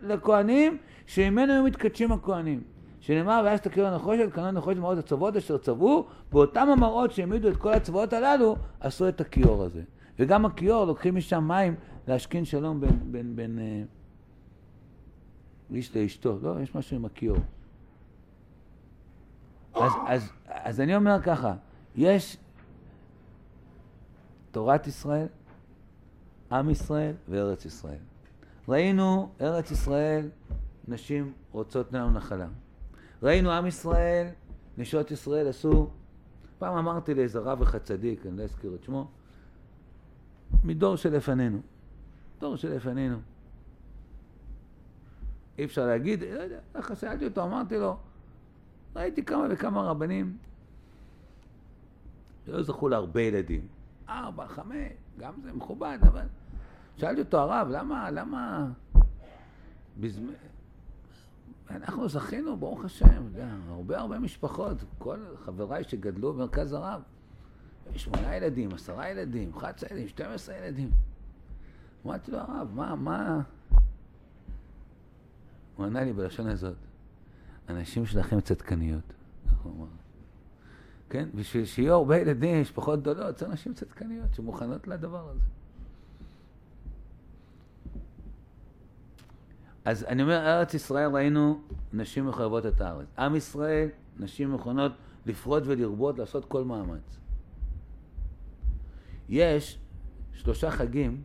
[0.03, 2.72] לכהנים, שממנו היו מתקדשים הכהנים.
[3.03, 7.73] שנאמר, ואז תכירו הנחושת, קנו נחושת מראות הצבאות אשר צבעו, באותם המראות שהעמידו את כל
[7.73, 9.83] הצבאות הללו, עשו את הכיור הזה.
[10.19, 11.75] וגם הכיור, לוקחים משם מים
[12.09, 13.83] להשכין שלום בין, בין, בין אה,
[15.75, 16.39] איש לאשתו.
[16.43, 17.39] לא, יש משהו עם הכיור.
[19.75, 21.55] אז, אז, אז אני אומר ככה,
[21.97, 22.37] יש
[24.51, 25.27] תורת ישראל,
[26.53, 27.99] עם ישראל וארץ ישראל.
[28.69, 30.29] ראינו ארץ ישראל,
[30.89, 32.47] נשים רוצות לנו נחלה.
[33.23, 34.27] ראינו עם ישראל,
[34.79, 35.91] נשות ישראל עשו,
[36.59, 39.11] פעם אמרתי לאיזה רב אחד צדיק, אני לא אזכיר את שמו,
[40.65, 41.59] מדור שלפנינו.
[42.41, 43.17] דור שלפנינו.
[45.59, 47.97] אי אפשר להגיד, לא יודע, ככה שאלתי אותו, אמרתי לו,
[48.97, 50.37] ראיתי כמה וכמה רבנים
[52.47, 53.67] שלא זכו להרבה ילדים.
[54.09, 56.27] ארבע, חמש, גם זה מכובד, אבל...
[56.97, 58.69] שאלתי אותו, הרב, למה, למה...
[60.01, 60.33] בזמן...
[61.71, 63.29] אנחנו זכינו, ברוך השם,
[63.69, 67.03] הרבה הרבה משפחות, כל חבריי שגדלו במרכז הרב,
[67.97, 70.91] שמונה ילדים, עשרה ילדים, 11 ילדים, 12 ילדים.
[72.07, 73.41] אמרתי לו, הרב, מה, מה...
[75.77, 76.77] הוא ענה לי בלשון הזאת,
[77.69, 79.15] הנשים שלכם צדקניות.
[81.11, 81.29] כן?
[81.35, 85.41] בשביל שיהיו הרבה ילדים, משפחות גדולות, צריך נשים צדקניות שמוכנות לדבר הזה.
[89.85, 91.61] אז אני אומר, ארץ ישראל ראינו
[91.93, 93.07] נשים מחויבות את הארץ.
[93.19, 94.93] עם ישראל, נשים מוכנות
[95.27, 97.19] לפרוט ולרבות, לעשות כל מאמץ.
[99.29, 99.79] יש
[100.33, 101.23] שלושה חגים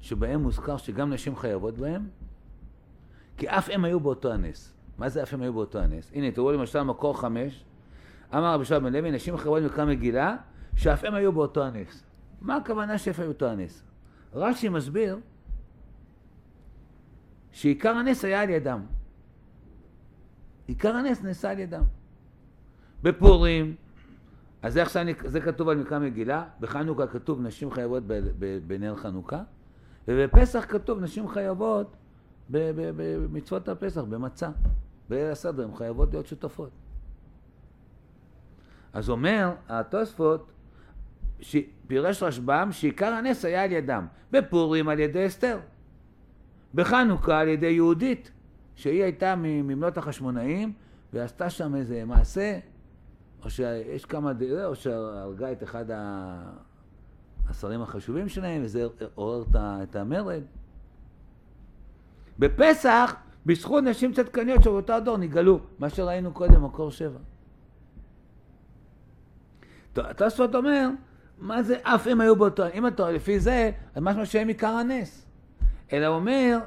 [0.00, 2.08] שבהם מוזכר שגם נשים חייבות בהם,
[3.36, 4.72] כי אף הם היו באותו הנס.
[4.98, 6.10] מה זה אף הם היו באותו הנס?
[6.14, 7.64] הנה, תראו למשל מקור חמש,
[8.34, 10.36] אמר רבי שלום בן לוי, נשים חייבות מקרא מגילה,
[10.76, 12.04] שאף הם היו באותו הנס.
[12.40, 13.84] מה הכוונה שאף היו באותו הנס?
[14.34, 15.18] רש"י מסביר
[17.56, 18.80] שעיקר הנס היה על ידם.
[20.66, 21.82] עיקר הנס נעשה על ידם.
[23.02, 23.74] בפורים,
[24.62, 28.02] אז זה עכשיו, זה כתוב על מקרא מגילה, בחנוכה כתוב נשים חייבות
[28.66, 29.42] בנר חנוכה,
[30.08, 31.96] ובפסח כתוב נשים חייבות
[32.50, 34.50] במצוות הפסח, במצה.
[35.08, 36.70] בליל הסדר הן חייבות להיות שותפות.
[38.92, 40.52] אז אומר התוספות,
[41.86, 45.58] פירש רשב"ם שעיקר הנס היה על ידם, בפורים על ידי אסתר.
[46.74, 48.30] בחנוכה על ידי יהודית,
[48.74, 50.72] שהיא הייתה מממלות החשמונאים,
[51.12, 52.58] ועשתה שם איזה מעשה,
[53.44, 54.32] או שיש כמה,
[54.64, 55.84] או שהרגה את אחד
[57.48, 60.42] השרים החשובים שלהם, וזה עורר את המרד.
[62.38, 67.18] בפסח, בזכות נשים צדקניות של אותו הדור, נגאלו, מה שראינו קודם, מקור שבע.
[69.96, 70.88] התוספות אומר,
[71.38, 75.25] מה זה אף הם היו באותו, אם אתה לפי זה, אז משמע שהם עיקר הנס.
[75.92, 76.58] אלא אומר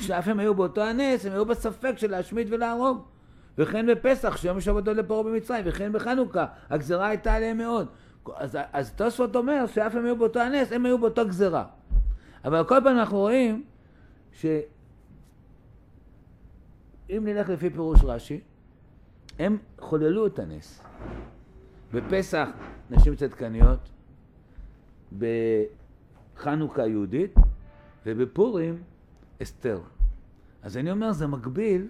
[0.00, 3.04] שאף הם היו באותו הנס, הם היו בספק של להשמיד ולהרוג.
[3.58, 7.88] וכן בפסח, שיום שבתו לפרעה במצרים, וכן בחנוכה, הגזרה הייתה עליהם מאוד.
[8.36, 11.64] אז, אז תוספות אומר שאף הם היו באותו הנס, הם היו באותו גזרה.
[12.44, 13.64] אבל כל פעם אנחנו רואים
[14.32, 14.58] שאם
[17.08, 18.40] נלך לפי פירוש רש"י,
[19.38, 20.82] הם חוללו את הנס.
[21.92, 22.48] בפסח
[22.90, 23.90] נשים צדקניות,
[25.18, 27.34] בחנוכה יהודית,
[28.06, 28.82] ובפורים
[29.42, 29.80] אסתר.
[30.62, 31.88] אז אני אומר, זה מקביל.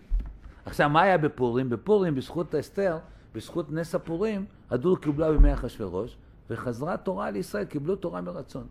[0.65, 1.71] עכשיו, מה היה בפורים?
[1.71, 2.99] בפורים, בזכות אסתר,
[3.35, 6.17] בזכות נס הפורים, הדור קיבלה בימי אחשורוש,
[6.51, 8.67] וחזרה תורה לישראל, קיבלו תורה מרצון.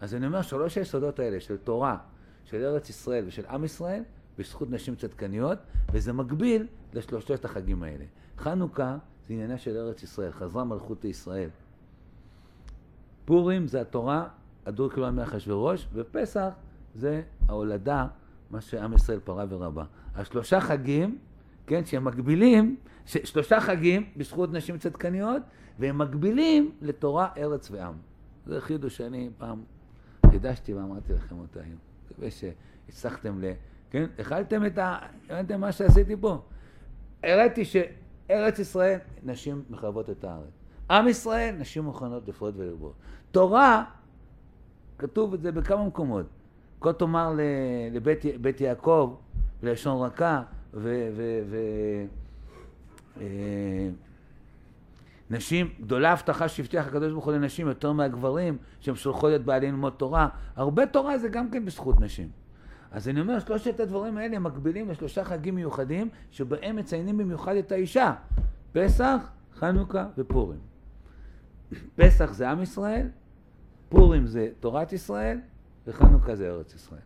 [0.00, 1.96] אז אני אומר, שלוש היסודות האלה של תורה,
[2.44, 4.02] של ארץ ישראל ושל עם ישראל,
[4.38, 5.58] בזכות נשים צדקניות,
[5.92, 8.04] וזה מקביל לשלושת החגים האלה.
[8.38, 8.96] חנוכה
[9.28, 11.48] זה עניינה של ארץ ישראל, חזרה מלכות לישראל.
[13.24, 14.28] פורים זה התורה,
[14.66, 16.48] הדור כאילו מאחשוורוש, ופסח
[16.94, 18.06] זה ההולדה,
[18.50, 19.84] מה שעם ישראל פרה ורבה.
[20.14, 21.18] השלושה חגים,
[21.66, 25.42] כן, שהם מקבילים, ש- שלושה חגים בזכות נשים צדקניות,
[25.78, 27.94] והם מקבילים לתורה, ארץ ועם.
[28.46, 29.62] זה חידוש שאני פעם
[30.30, 31.78] חידשתי ואמרתי לכם אותו היום.
[32.10, 33.52] מקווה שהצלחתם ל...
[33.90, 34.06] כן?
[34.20, 34.98] אכלתם את ה...
[35.30, 36.42] הבנתם מה שעשיתי פה?
[37.22, 40.50] הראיתי שארץ ישראל, נשים מחרבות את הארץ.
[40.90, 42.94] עם ישראל, נשים מוכנות לפרוט ולרבות.
[43.30, 43.84] תורה,
[44.98, 46.26] כתוב את זה בכמה מקומות.
[46.80, 47.36] כה תאמר
[47.92, 49.16] לבית בית יעקב,
[49.62, 50.42] בלשון רכה,
[50.74, 51.10] ו...
[51.16, 51.56] ו, ו
[53.20, 53.88] אה,
[55.80, 60.28] גדולה הבטחה שהבטיח הקדוש ברוך הוא לנשים יותר מהגברים, שהם שולחו את בעלי ללמוד תורה.
[60.56, 62.28] הרבה תורה זה גם כן בזכות נשים.
[62.90, 68.14] אז אני אומר, שלושת הדברים האלה מקבילים לשלושה חגים מיוחדים, שבהם מציינים במיוחד את האישה.
[68.72, 69.16] פסח,
[69.54, 70.60] חנוכה ופורים.
[71.96, 73.08] פסח זה עם ישראל,
[73.94, 75.40] פורים זה תורת ישראל,
[75.86, 77.00] וחנוכה זה ארץ ישראל.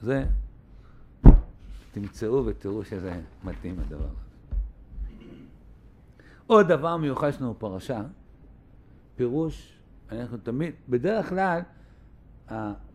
[0.00, 0.24] זה,
[1.92, 4.26] תמצאו ותראו שזה מתאים הדבר הזה.
[6.46, 8.02] עוד דבר מיוחד שלנו בפרשה,
[9.16, 9.78] פירוש,
[10.12, 11.60] אנחנו תמיד, בדרך כלל,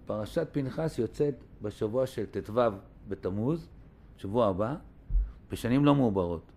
[0.05, 2.61] פרשת פנחס יוצאת בשבוע של ט"ו
[3.07, 3.69] בתמוז,
[4.17, 4.75] שבוע הבא,
[5.51, 6.50] בשנים לא מעוברות.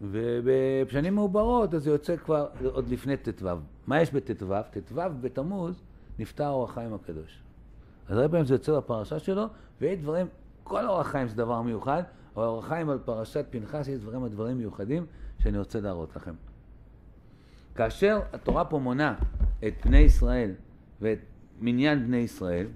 [0.00, 3.48] ובשנים מעוברות אז זה יוצא כבר עוד לפני ט"ו.
[3.86, 4.46] מה יש בט"ו?
[4.70, 5.82] ט"ו בתמוז
[6.18, 7.42] נפטר אור החיים הקדוש.
[8.08, 9.46] אז הרבה פעמים זה יוצא בפרשה שלו,
[9.80, 10.26] ויש דברים,
[10.64, 12.02] כל אור החיים זה דבר מיוחד,
[12.36, 15.06] אבל אור החיים על פרשת פנחס יש דברים על דברים מיוחדים
[15.38, 16.34] שאני רוצה להראות לכם.
[17.74, 19.14] כאשר התורה פה מונה
[19.66, 20.52] את בני ישראל
[21.00, 21.18] ואת
[21.60, 22.66] מניין בני ישראל,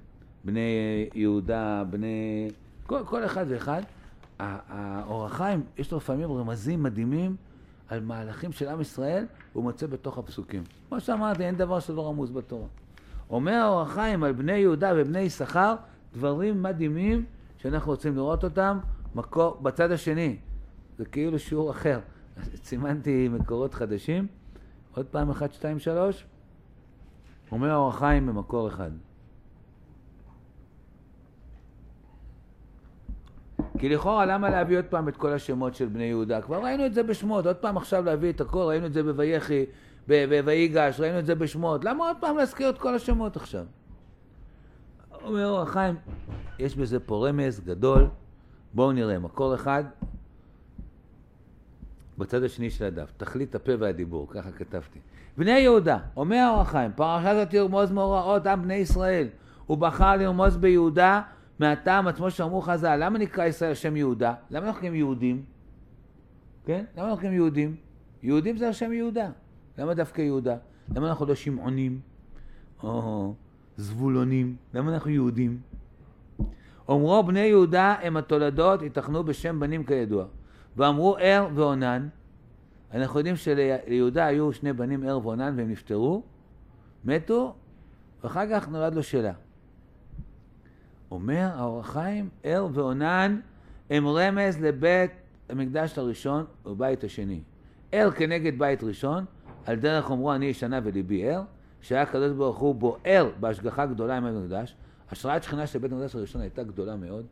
[0.44, 2.48] בני יהודה, בני...
[2.86, 3.82] כל, כל אחד ואחד,
[4.38, 7.36] האור החיים, יש לו לפעמים רמזים מדהימים
[7.88, 10.62] על מהלכים של עם ישראל, הוא מוצא בתוך הפסוקים.
[10.88, 12.66] כמו שאמרתי, אין דבר שלא רמוז בתורה.
[13.30, 15.74] אומר האור החיים על בני יהודה ובני יששכר,
[16.14, 17.24] דברים מדהימים
[17.58, 18.78] שאנחנו רוצים לראות אותם
[19.14, 20.36] מקור, בצד השני.
[20.98, 22.00] זה כאילו שיעור אחר.
[22.64, 24.26] סימנתי מקורות חדשים.
[24.94, 26.26] עוד פעם, אחת, שתיים, שלוש.
[27.52, 28.90] אומר האור החיים במקור אחד.
[33.78, 36.40] כי לכאורה למה להביא עוד פעם את כל השמות של בני יהודה?
[36.40, 39.64] כבר ראינו את זה בשמות, עוד פעם עכשיו להביא את הכל, ראינו את זה בויחי,
[40.44, 43.64] בויגש, ראינו את זה בשמות, למה עוד פעם להזכיר את כל השמות עכשיו?
[45.24, 45.94] אומר אור החיים,
[46.58, 48.06] יש בזה פה רמז גדול,
[48.74, 49.84] בואו נראה, מקור אחד,
[52.18, 54.98] בצד השני של הדף, תכלית הפה והדיבור, ככה כתבתי.
[55.38, 59.28] בני יהודה, אומר אור החיים, פרשה זאת ירמוז מאורעות עם בני ישראל,
[59.66, 61.22] הוא בחר לרמוז ביהודה
[61.58, 64.34] מהטעם עצמו שאמרו חז"ל, למה נקרא ישראל שם יהודה?
[64.50, 65.44] למה אנחנו קוראים יהודים?
[66.64, 66.84] כן?
[66.96, 67.76] למה אנחנו קוראים יהודים?
[68.22, 69.30] יהודים זה השם יהודה.
[69.78, 70.56] למה דווקא יהודה?
[70.94, 72.00] למה אנחנו לא שמעונים?
[72.82, 73.34] או
[73.76, 74.56] זבולונים?
[74.74, 75.60] למה אנחנו יהודים?
[76.88, 80.24] אומרו בני יהודה הם התולדות, ייתכנו בשם בנים כידוע.
[80.76, 82.08] ואמרו ער ועונן.
[82.94, 86.22] אנחנו יודעים שליהודה היו שני בנים ער ועונן והם נפטרו,
[87.04, 87.54] מתו,
[88.24, 89.32] ואחר כך נולד לו שאלה.
[91.10, 93.40] אומר האור החיים, ער ועונן
[93.90, 95.10] הם רמז לבית
[95.48, 97.40] המקדש הראשון ובית השני.
[97.92, 99.24] ער כנגד בית ראשון,
[99.66, 101.42] על דרך אומרו אני ישנה וליבי ער,
[101.80, 104.76] שהיה הקדוש ברוך הוא בוער בהשגחה גדולה עם המקדש.
[105.10, 107.26] השראת שכינה של בית המקדש הראשון הייתה גדולה מאוד.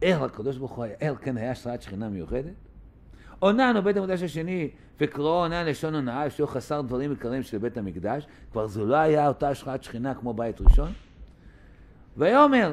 [0.00, 2.54] ער הקדוש ברוך הוא היה ער, כן היה השראת שכינה מיוחדת.
[3.38, 7.76] עונן הוא בית המקדש השני, וקראו עונן לשון הונאה, שהוא חסר דברים עיקריים של בית
[7.76, 8.26] המקדש.
[8.52, 10.92] כבר זו לא היה אותה השראת שכינה כמו בית ראשון.
[12.16, 12.72] ויאמר,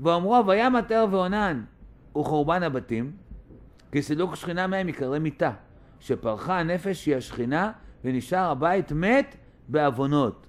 [0.00, 1.64] ואומרו וימת ער ועונן
[2.12, 3.12] הוא חורבן הבתים,
[3.92, 5.52] כי סילוק שכינה מהם יקרא מיתה,
[6.00, 7.72] שפרחה הנפש היא השכינה
[8.04, 9.36] ונשאר הבית מת
[9.68, 10.46] בעוונות.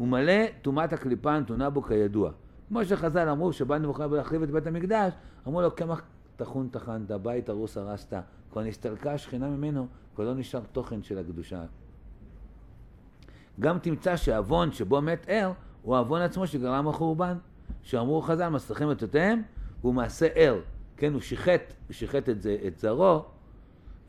[0.00, 0.32] ומלא
[0.62, 2.30] טומאת הקליפה נתונה בו כידוע.
[2.68, 5.12] כמו שחז"ל אמרו שבא נבוכדנצר להחריב את בית המקדש,
[5.48, 6.02] אמרו לו קמח
[6.36, 8.14] טחון טחנת, בית הרוס הרסת,
[8.52, 11.64] כבר נסתלקה השכינה ממנו, כבר לא נשאר תוכן של הקדושה.
[13.60, 15.52] גם תמצא שהעוון שבו מת ער
[15.82, 17.36] הוא העוון עצמו שגרם החורבן.
[17.82, 19.42] שאמרו חז"ל, מסתכם את אותיהם,
[19.80, 20.60] הוא מעשה ער.
[20.96, 23.24] כן, הוא שיחט, הוא שיחט את, זה, את זרעו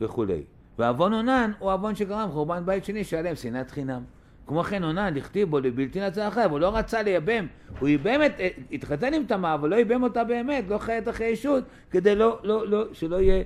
[0.01, 0.43] וכולי.
[0.79, 4.03] ועוון עונן הוא עוון שגרם חורבן בית שני שהיה להם שנאת חינם.
[4.47, 7.47] כמו כן עונן, דכתיב בו לבלתי נצא אחריו, הוא לא רצה לייבם,
[7.79, 8.31] הוא ייבם את,
[8.71, 12.67] התחתן עם תמר, אבל לא ייבם אותה באמת, לא חיית אחרי ישות, כדי לא, לא,
[12.67, 13.43] לא, שלא יהיה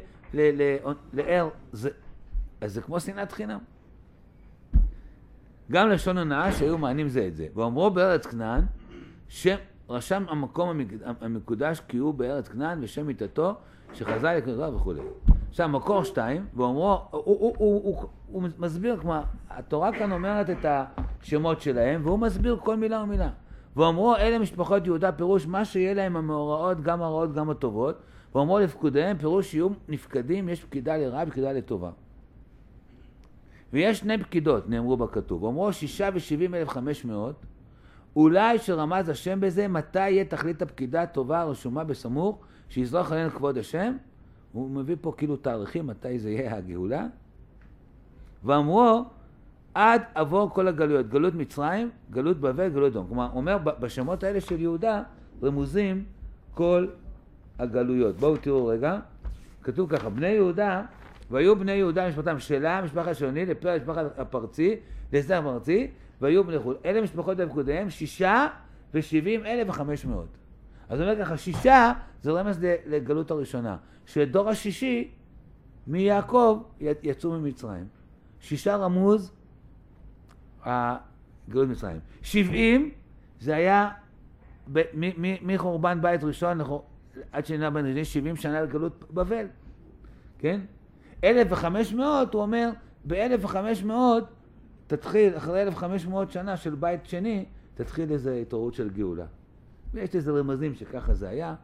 [1.13, 1.89] לער, זה,
[2.61, 3.59] אז זה כמו שנאת חינם.
[5.71, 7.47] גם לשון הונאה שהיו מענים זה את זה.
[7.55, 8.61] ואומרו בארץ כנען,
[9.27, 9.55] שם
[9.89, 13.53] רשם המקום המק- המקודש כי הוא בארץ כנען ושם מיתתו
[13.93, 15.01] שחזר לקנותיו וכולי.
[15.49, 20.65] עכשיו מקור שתיים, ואומרו, הוא, הוא, הוא, הוא, הוא מסביר, כלומר, התורה כאן אומרת את
[21.21, 23.29] השמות שלהם, והוא מסביר כל מילה ומילה.
[23.75, 27.95] ואומרו אלה משפחות יהודה פירוש מה שיהיה להם המאורעות, גם הרעות גם הטובות,
[28.35, 31.89] ואומרו לפקודיהם פירוש שיהיו נפקדים, יש פקידה לרעה ופקידה לטובה.
[33.73, 35.43] ויש שני פקידות, נאמרו בכתוב.
[35.43, 37.45] אומרו שישה ושבעים אלף חמש מאות,
[38.15, 42.39] אולי שרמז השם בזה, מתי יהיה תכלית הפקידה הטובה הרשומה בסמוך,
[42.69, 43.97] שיזרח עלינו כבוד השם?
[44.51, 47.05] הוא מביא פה כאילו תאריכים, מתי זה יהיה הגאולה.
[48.43, 49.05] ואמרו,
[49.73, 53.07] עד עבור כל הגלויות, גלות מצרים, גלות בבל, גלות דום.
[53.07, 55.03] כלומר, אומר, בשמות האלה של יהודה
[55.43, 56.05] רמוזים
[56.53, 56.87] כל
[57.59, 58.15] הגלויות.
[58.15, 58.99] בואו תראו רגע,
[59.63, 60.83] כתוב ככה, בני יהודה,
[61.31, 64.75] והיו בני יהודה משפחתם שלה, משפחת שוני, לפרק משפחת הפרצי,
[65.13, 65.87] לסדר הפרצי,
[66.21, 66.75] והיו בני חו"ל.
[66.85, 68.47] אלה משפחות בפקודיהם, שישה
[68.93, 70.37] ושבעים אלף וחמש מאות.
[70.89, 75.11] אז הוא אומר ככה, שישה זה רמז לגלות הראשונה, שדור השישי
[75.87, 77.85] מיעקב יצאו ממצרים.
[78.39, 79.31] שישה רמוז
[80.63, 81.99] הגלות מצרים.
[82.21, 82.91] שבעים
[83.39, 83.89] זה היה
[85.41, 86.85] מחורבן בית ראשון לחור-
[87.31, 89.45] עד שנהיה בן ראשון, שבעים שנה לגלות בבל,
[90.39, 90.61] כן?
[91.23, 92.69] אלף וחמש מאות, הוא אומר,
[93.05, 94.23] באלף וחמש מאות
[94.87, 97.45] תתחיל, אחרי אלף וחמש מאות שנה של בית שני,
[97.75, 99.25] תתחיל איזו התעוררות של גאולה.
[99.93, 101.55] ויש איזה רמזים שככה זה היה.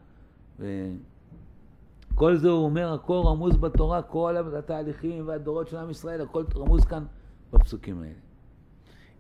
[0.60, 6.86] וכל זה הוא אומר, הכל רמוז בתורה, כל התהליכים והדורות של עם ישראל, הכל רמוז
[6.86, 7.06] כאן
[7.54, 8.14] בפסוקים האלה.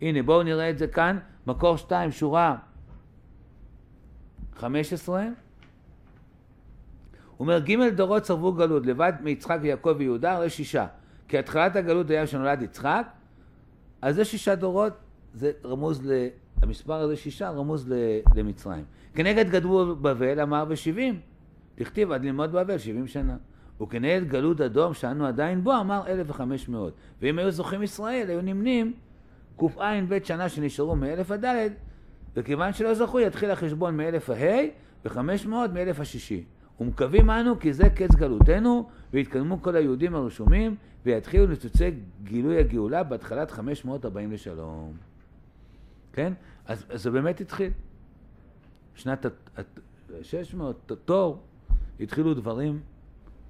[0.01, 2.57] הנה, בואו נראה את זה כאן, מקור 2, שורה
[4.55, 5.25] 15.
[7.39, 10.85] אומר, ג' דורות סרבו גלות, לבד מיצחק ויעקב ויהודה, הרי שישה.
[11.27, 13.07] כי התחלת הגלות היה שנולד יצחק,
[14.01, 14.93] אז זה שישה דורות,
[15.33, 16.27] זה רמוז ל...
[16.61, 17.93] המספר הזה שישה רמוז ל...
[18.35, 18.83] למצרים.
[19.15, 21.19] כנגד גדלו בבל אמר בשבעים,
[21.75, 23.37] תכתיב עד ללמוד בבל שבעים שנה.
[23.81, 26.93] וכנגד גלות אדום שאנו עדיין בו אמר אלף וחמש מאות.
[27.21, 28.93] ואם היו זוכים ישראל היו נמנים
[29.59, 31.69] קע"ב שנה שנשארו מאלף עד ד'
[32.35, 34.65] וכיוון שלא זכו יתחיל החשבון מאלף הה'
[35.05, 36.43] וחמש מאות מאלף השישי.
[36.83, 40.75] ומקווים אנו כי זה קץ גלותנו ויתקדמו כל היהודים הרשומים
[41.05, 41.91] ויתחילו ניצוצי
[42.23, 44.93] גילוי הגאולה בהתחלת 540 לשלום.
[46.13, 46.33] כן?
[46.65, 47.71] אז, אז זה באמת התחיל.
[48.95, 51.39] שנת ה-600, תור,
[51.99, 52.79] התחילו דברים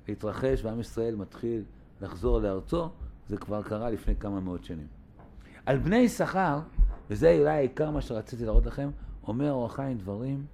[0.08, 1.64] להתרחש ועם ישראל מתחיל
[2.02, 2.90] לחזור לארצו,
[3.30, 4.88] זה כבר קרה לפני כמה מאות שנים.
[5.66, 6.60] על בני יששכר,
[7.10, 8.90] וזה אולי העיקר מה שרציתי להראות לכם,
[9.28, 10.46] אומר אור החיים דברים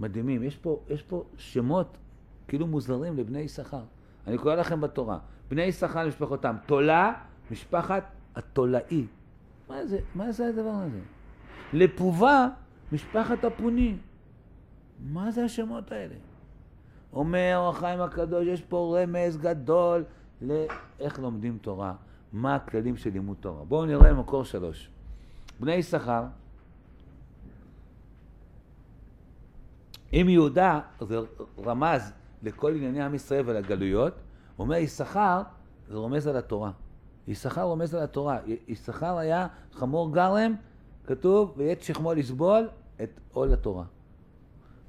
[0.00, 0.42] מדהימים.
[0.42, 1.98] יש פה, יש פה שמות
[2.48, 3.82] כאילו מוזרים לבני יששכר.
[4.26, 5.18] אני קורא לכם בתורה.
[5.50, 6.56] בני יששכר למשפחותם.
[6.66, 7.12] תולה,
[7.50, 9.06] משפחת התולעי.
[9.68, 11.00] מה זה, מה זה הדבר הזה?
[11.72, 12.48] לפובה,
[12.92, 13.96] משפחת הפוני.
[15.00, 16.14] מה זה השמות האלה?
[17.12, 20.04] אומר החיים הקדוש, יש פה רמז גדול
[20.42, 21.94] לאיך לומדים תורה,
[22.32, 23.64] מה הכללים של לימוד תורה.
[23.64, 24.90] בואו נראה מקור שלוש.
[25.60, 26.24] בני יששכר,
[30.12, 31.18] אם יהודה זה
[31.58, 34.12] רמז לכל ענייני עם ישראל ולגלויות,
[34.56, 35.42] הוא אומר יששכר
[35.88, 36.70] זה רומז על התורה.
[37.28, 38.38] יששכר רומז על התורה.
[38.68, 40.54] יששכר היה חמור גרם,
[41.06, 42.68] כתוב, וית שכמו לסבול
[43.02, 43.84] את עול התורה.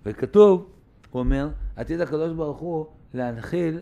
[0.05, 0.69] וכתוב,
[1.11, 3.79] הוא אומר, עתיד הקדוש ברוך הוא להנחיל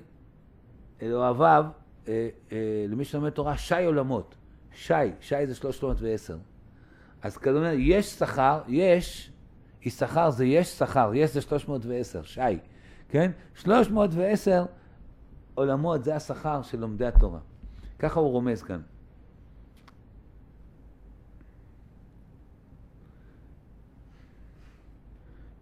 [1.01, 1.65] אל אוהביו,
[2.07, 4.35] אה, אה, למי שלומד תורה, שי עולמות.
[4.73, 6.37] שי, שי זה 310.
[7.21, 9.31] אז כזה אומר, יש שכר, יש,
[9.81, 12.41] יששכר זה יש שכר, יש זה 310, שי,
[13.09, 13.31] כן?
[13.55, 14.65] 310
[15.55, 17.39] עולמות זה השכר של לומדי התורה.
[17.99, 18.81] ככה הוא רומז כאן.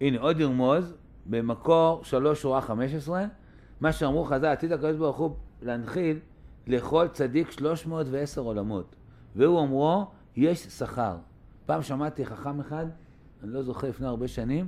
[0.01, 0.93] הנה עוד ירמוז,
[1.25, 3.25] במקור 3 שורה 15,
[3.81, 6.19] מה שאמרו חז"ל, עתיד הקדוש ברוך הוא להנחיל
[6.67, 8.95] לכל צדיק 310 עולמות.
[9.35, 11.17] והוא אומרו, יש שכר.
[11.65, 12.85] פעם שמעתי חכם אחד,
[13.43, 14.67] אני לא זוכר לפני הרבה שנים,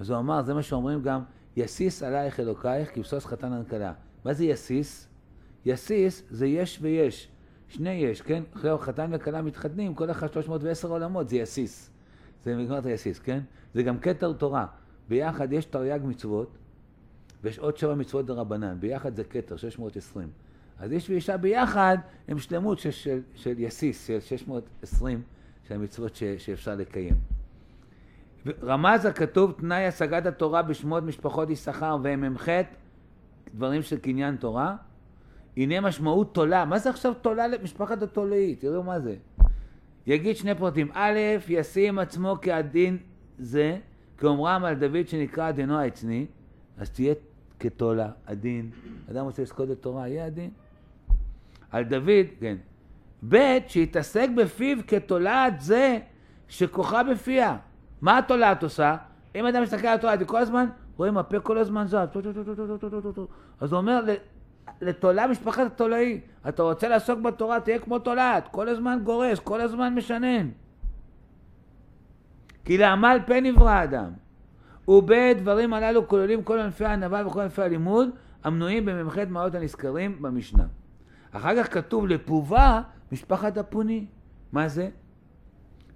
[0.00, 1.22] אז הוא אמר, זה מה שאומרים גם,
[1.56, 3.92] יסיס עלייך אלוקייך כבשוש חתן הנקלה.
[4.24, 5.08] מה זה יסיס?
[5.64, 7.28] יסיס זה יש ויש.
[7.68, 8.42] שני יש, כן?
[8.56, 11.90] אחרי חתן וכלה מתחתנים, כל אחד 310 עולמות, זה יסיס.
[12.44, 13.40] זה נגמר את היסיס, כן?
[13.74, 14.66] זה גם כתר תורה.
[15.08, 16.58] ביחד יש תרי"ג מצוות,
[17.42, 18.80] ויש עוד שבע מצוות דרבנן.
[18.80, 20.28] ביחד זה כתר, 620.
[20.78, 21.96] אז איש ואישה ביחד
[22.28, 25.22] הם שלמות של, של, של יסיס, של 620
[25.68, 27.14] של המצוות ש, שאפשר לקיים.
[28.62, 32.48] רמז הכתוב תנאי השגת התורה בשמות משפחות יששכר ומ"ח,
[33.54, 34.76] דברים של קניין תורה.
[35.56, 36.64] הנה משמעות תולה.
[36.64, 38.54] מה זה עכשיו תולה למשפחת התולעי?
[38.54, 39.16] תראו מה זה.
[40.06, 40.88] יגיד שני פרטים.
[40.92, 41.18] א',
[41.48, 42.98] ישים עצמו כעדין
[43.38, 43.78] זה,
[44.18, 46.26] כאומרם על דוד שנקרא עדינו העצני,
[46.78, 47.14] אז תהיה
[47.60, 48.70] כתולה, עדין.
[49.10, 50.50] אדם רוצה לזכות את תורה, יהיה עדין.
[51.70, 52.56] על דוד, כן.
[53.28, 55.98] ב', שיתעסק בפיו כתולעת זה
[56.48, 57.56] שכוחה בפיה.
[58.02, 58.96] מה התולעת עושה?
[59.34, 61.96] אם אדם מסתכל על התולעת, כל הזמן, רואה עם הפה כל הזמן זז,
[63.60, 64.04] אז הוא אומר,
[64.80, 69.94] לתולעת משפחת התולעי, אתה רוצה לעסוק בתורה, תהיה כמו תולעת, כל הזמן גורס, כל הזמן
[69.94, 70.48] משנן.
[72.64, 74.10] כי לעמל פה נברא אדם.
[74.88, 78.08] ובדברים הללו כוללים כל ענפי הענווה וכל ענפי הלימוד,
[78.44, 80.64] המנויים במ"ח מעלות הנזכרים במשנה.
[81.32, 82.80] אחר כך כתוב לפובה
[83.12, 84.06] משפחת הפוני.
[84.52, 84.90] מה זה?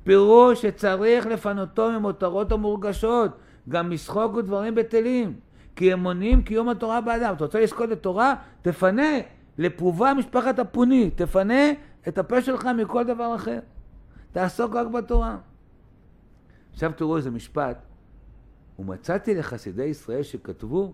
[0.07, 3.31] פירוש שצריך לפנותו ממותרות המורגשות,
[3.69, 5.41] גם משחוק ודברים בטלים,
[5.77, 7.35] כי הם מונעים קיום התורה באדם.
[7.35, 8.35] אתה רוצה לזכות לתורה?
[8.63, 9.19] תפנה
[9.59, 11.63] לפובה משפחת הפוני, תפנה
[12.09, 13.59] את הפה שלך מכל דבר אחר.
[14.33, 15.37] תעסוק רק בתורה.
[16.73, 17.79] עכשיו תראו איזה משפט.
[18.79, 20.93] ומצאתי לחסידי ישראל שכתבו,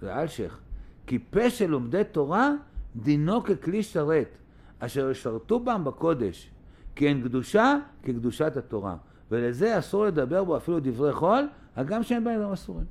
[0.00, 0.60] זה אלשיך,
[1.06, 2.50] כי פה של לומדי תורה
[2.96, 4.38] דינו ככלי שרת,
[4.78, 6.50] אשר ישרתו בם בקודש,
[6.96, 8.96] כי אין קדושה כקדושת התורה,
[9.30, 12.86] ולזה אסור לדבר בו אפילו דברי חול, הגם שאין בהם גם אסורים.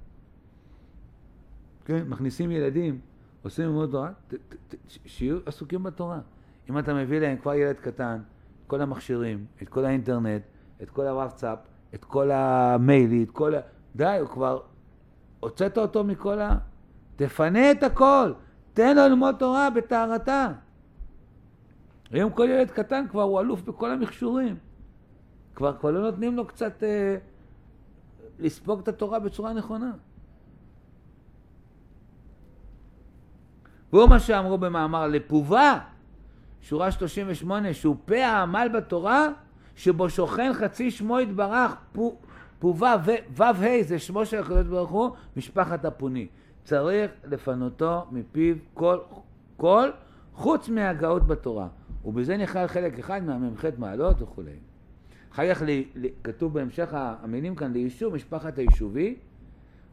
[1.85, 2.99] כן, מכניסים ילדים,
[3.43, 4.11] עושים ללמוד תורה,
[5.05, 6.19] שיהיו עסוקים בתורה.
[6.69, 8.19] אם אתה מביא להם כבר ילד קטן,
[8.61, 10.41] את כל המכשירים, את כל האינטרנט,
[10.81, 11.59] את כל הוואטסאפ,
[11.95, 13.59] את כל המיילי, את כל ה...
[13.95, 14.59] די, הוא כבר...
[15.39, 16.57] הוצאת אותו מכל ה...
[17.15, 18.33] תפנה את הכל,
[18.73, 20.51] תן לו ללמוד תורה בטהרתה.
[22.11, 24.55] היום כל ילד קטן כבר הוא אלוף בכל המכשורים.
[25.55, 27.17] כבר, כבר לא נותנים לו קצת אה,
[28.39, 29.91] לספוג את התורה בצורה נכונה.
[33.93, 35.79] והוא מה שאמרו במאמר לפובה,
[36.61, 39.27] שורה 38, שהוא פה העמל בתורה,
[39.75, 42.17] שבו שוכן חצי שמו יתברך, פו,
[42.59, 42.95] פובה
[43.35, 43.51] ו"ה
[43.81, 46.27] זה שמו של הקדוש ברוך הוא, משפחת הפוני.
[46.63, 48.97] צריך לפנותו מפיו כל,
[49.57, 49.89] כל
[50.33, 51.67] חוץ מהגאות בתורה.
[52.05, 54.55] ובזה נכלל חלק אחד מהמ"ח מעלות וכולי.
[55.31, 55.63] אחר כך
[56.23, 59.15] כתוב בהמשך המילים כאן ליישוב משפחת היישובי,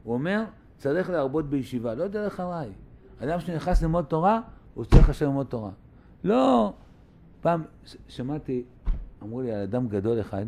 [0.02, 0.44] הוא אומר
[0.78, 2.70] צריך להרבות בישיבה, לא דרך ארעי.
[3.22, 4.40] אדם שנכנס ללמוד תורה,
[4.74, 5.70] הוא צריך עכשיו ללמוד תורה.
[6.24, 6.72] לא,
[7.40, 7.62] פעם
[8.08, 8.64] שמעתי,
[9.22, 10.46] אמרו לי על אדם גדול אחד,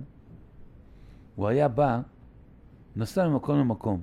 [1.37, 2.01] הוא היה בא,
[2.97, 4.01] נסע ממקום למקום,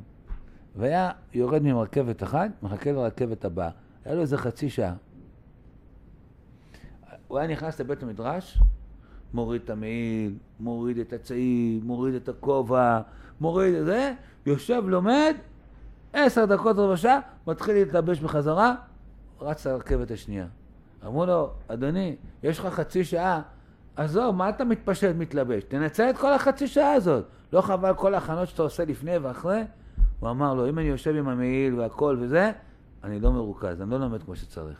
[0.75, 3.69] והיה יורד ממרכבת אחת, מחכה לרכבת הבאה.
[4.05, 4.93] היה לו איזה חצי שעה.
[7.27, 8.57] הוא היה נכנס לבית המדרש,
[9.33, 13.01] מוריד את המעיל, מוריד את הצעיל, מוריד את הכובע,
[13.41, 14.13] מוריד את זה,
[14.45, 15.35] יושב, לומד,
[16.13, 18.75] עשר דקות, רבע שעה, מתחיל להתלבש בחזרה,
[19.41, 20.45] רץ לרכבת השנייה.
[21.05, 23.41] אמרו לו, אדוני, יש לך חצי שעה,
[23.95, 25.63] עזוב, מה אתה מתפשט, מתלבש?
[25.63, 27.25] תנצל את כל החצי שעה הזאת.
[27.53, 29.63] לא חבל כל ההכנות שאתה עושה לפני ואחרי?
[30.19, 32.51] הוא אמר לו, אם אני יושב עם המעיל והכל וזה,
[33.03, 34.77] אני לא מרוכז, אני לא לומד כמו שצריך.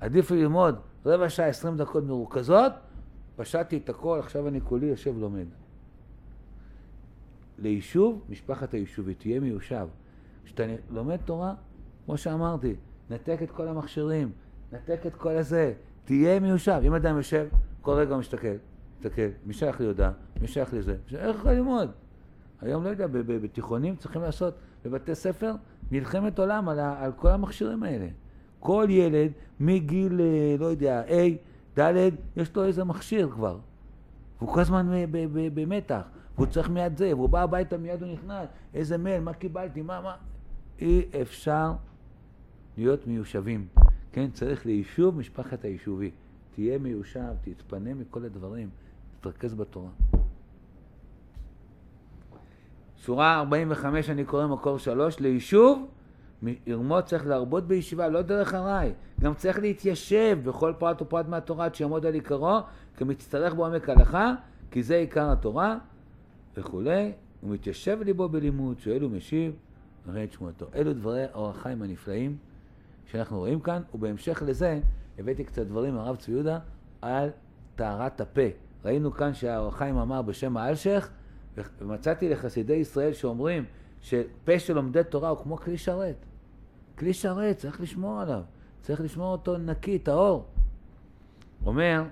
[0.00, 2.72] עדיף ללמוד רבע שעה, עשרים דקות מרוכזות,
[3.36, 5.46] פשטתי את הכל, עכשיו אני כולי יושב לומד.
[7.58, 9.86] ליישוב, משפחת היישובי, תהיה מיושב.
[10.44, 11.54] כשאתה לומד תורה,
[12.06, 12.74] כמו שאמרתי,
[13.10, 14.30] נתק את כל המכשירים,
[14.72, 15.72] נתק את כל הזה,
[16.04, 16.80] תהיה מיושב.
[16.84, 17.48] אם אדם יושב,
[17.80, 18.48] כל רגע הוא מסתכל,
[18.98, 21.90] מסתכל, מי שייך לי הודעה, מי שייך לי זה, איך יכול ללמוד?
[22.60, 25.54] היום, לא יודע, בתיכונים צריכים לעשות, בבתי ספר,
[25.92, 28.08] מלחמת עולם על, על כל המכשירים האלה.
[28.60, 31.12] כל ילד מגיל, אה, לא יודע, A,
[31.78, 33.58] ד', יש לו איזה מכשיר כבר.
[34.38, 36.02] והוא כל הזמן ב- במתח,
[36.34, 40.00] והוא צריך מיד זה, והוא בא הביתה, מיד הוא נכנס, איזה מייל, מה קיבלתי, מה,
[40.00, 40.14] מה.
[40.80, 41.72] אי אפשר
[42.76, 43.66] להיות מיושבים.
[44.12, 46.10] כן, צריך ליישוב משפחת היישובי.
[46.54, 48.68] תהיה מיושב, תתפנה מכל הדברים,
[49.20, 49.90] תתרכז בתורה.
[52.96, 55.88] שורה 45 אני קורא מקור 3, ליישוב,
[56.66, 58.92] ירמות צריך להרבות בישיבה, לא דרך ארעי.
[59.20, 62.58] גם צריך להתיישב בכל פרט ופרט מהתורה עד שיעמוד על עיקרו,
[62.96, 64.34] כמצטרך בעומק הלכה,
[64.70, 65.78] כי זה עיקר התורה,
[66.56, 67.12] וכולי.
[67.40, 69.52] הוא מתיישב ליבו בלימוד, שואל ומשיב,
[70.06, 70.66] נראה את שמועתו.
[70.74, 72.36] אלו דברי אור החיים הנפלאים
[73.06, 74.80] שאנחנו רואים כאן, ובהמשך לזה
[75.18, 76.58] הבאתי קצת דברים מהרב צבי יהודה
[77.02, 77.30] על
[77.76, 78.42] טהרת הפה.
[78.84, 81.10] ראינו כאן שהאור החיים אמר בשם האלשיך,
[81.80, 83.64] ומצאתי לחסידי ישראל שאומרים
[84.00, 86.24] שפה של לומדי תורה הוא כמו כלי שרת.
[86.98, 88.42] כלי שרת, צריך לשמור עליו.
[88.82, 90.44] צריך לשמור אותו נקי, טהור.
[91.66, 92.04] אומר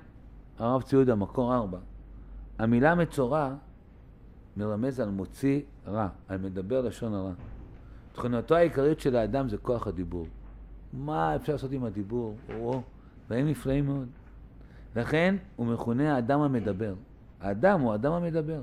[0.58, 1.78] הרב צבי יהודה, מקור ארבע,
[2.58, 3.54] המילה מצורע
[4.56, 7.32] מרמז על מוציא רע, על מדבר לשון הרע.
[8.12, 10.26] תכונתו העיקרית של האדם זה כוח הדיבור.
[10.92, 12.36] מה אפשר לעשות עם הדיבור?
[12.58, 12.82] או,
[13.26, 14.08] דברים נפלאים מאוד.
[14.96, 16.94] לכן הוא מכונה האדם המדבר.
[17.40, 18.60] האדם הוא האדם המדבר.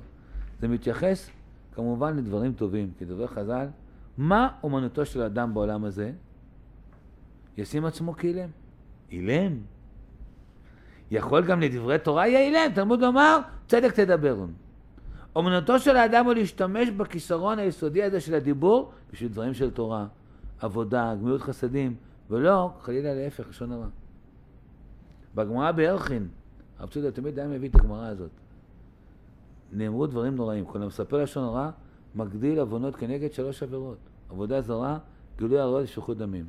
[0.60, 1.30] זה מתייחס
[1.76, 3.68] כמובן לדברים טובים, כדברי חז"ל,
[4.18, 6.12] מה אומנותו של אדם בעולם הזה?
[7.58, 8.50] ישים עצמו כאילם.
[9.12, 9.58] אילם.
[11.12, 14.54] יכול גם לדברי תורה יהיה אילם, תלמוד לומר, צדק תדברון.
[15.36, 20.06] אומנותו של האדם הוא להשתמש בכיסרון היסודי הזה של הדיבור בשביל דברים של תורה,
[20.60, 21.96] עבודה, גמילות חסדים,
[22.30, 23.88] ולא, חלילה להפך, לשון הרע.
[25.36, 26.28] בגמרא בערכין,
[26.80, 28.32] הרב צודה תמיד היה מביא את הגמרא הזאת.
[29.72, 30.66] נאמרו דברים נוראים.
[30.66, 31.72] כל המספר לשון הרע,
[32.16, 33.98] מגדיל עוונות כנגד שלוש עבירות.
[34.30, 34.98] עבודה זרה,
[35.38, 36.46] גילוי עריות ושפיכות דמים.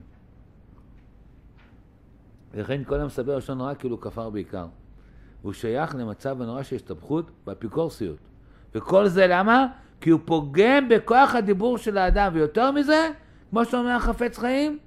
[2.54, 4.66] לכן כל המספר לשון הרע כאילו כפר בעיקר.
[5.42, 8.18] הוא שייך למצב הנורא של הסתבכות באפיקורסיות.
[8.74, 9.66] וכל זה למה?
[10.00, 13.10] כי הוא פוגם בכוח הדיבור של האדם, ויותר מזה,
[13.50, 14.78] כמו שאומר החפץ חיים,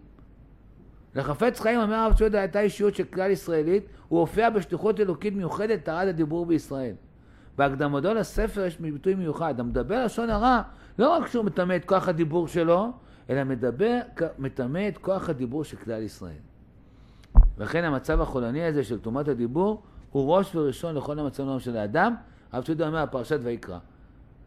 [1.15, 5.83] לחפץ חיים, אומר הרב צודה, הייתה אישיות של כלל ישראלית, הוא הופיע בשליחות אלוקית מיוחדת,
[5.83, 6.95] טרד הדיבור בישראל.
[7.57, 10.61] בהקדמתו לספר יש ביטוי מיוחד, המדבר לשון הרע,
[10.99, 12.91] לא רק שהוא מטמא את כוח הדיבור שלו,
[13.29, 13.99] אלא מדבר,
[14.39, 16.37] מטמא את כוח הדיבור של כלל ישראל.
[17.57, 19.81] לכן המצב החולני הזה של טומאת הדיבור
[20.11, 22.15] הוא ראש וראשון לכל המצב של האדם.
[22.51, 23.77] הרב צודה אומר, פרשת ויקרא.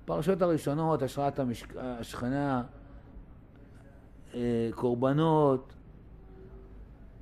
[0.04, 1.74] פרשות הראשונות, השראת המשק...
[1.76, 2.62] השכנה,
[4.34, 5.72] אה, קורבנות,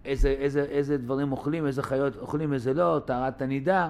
[0.05, 3.89] איזה, איזה, איזה דברים אוכלים, איזה חיות אוכלים, איזה לא, טהרת הנידה,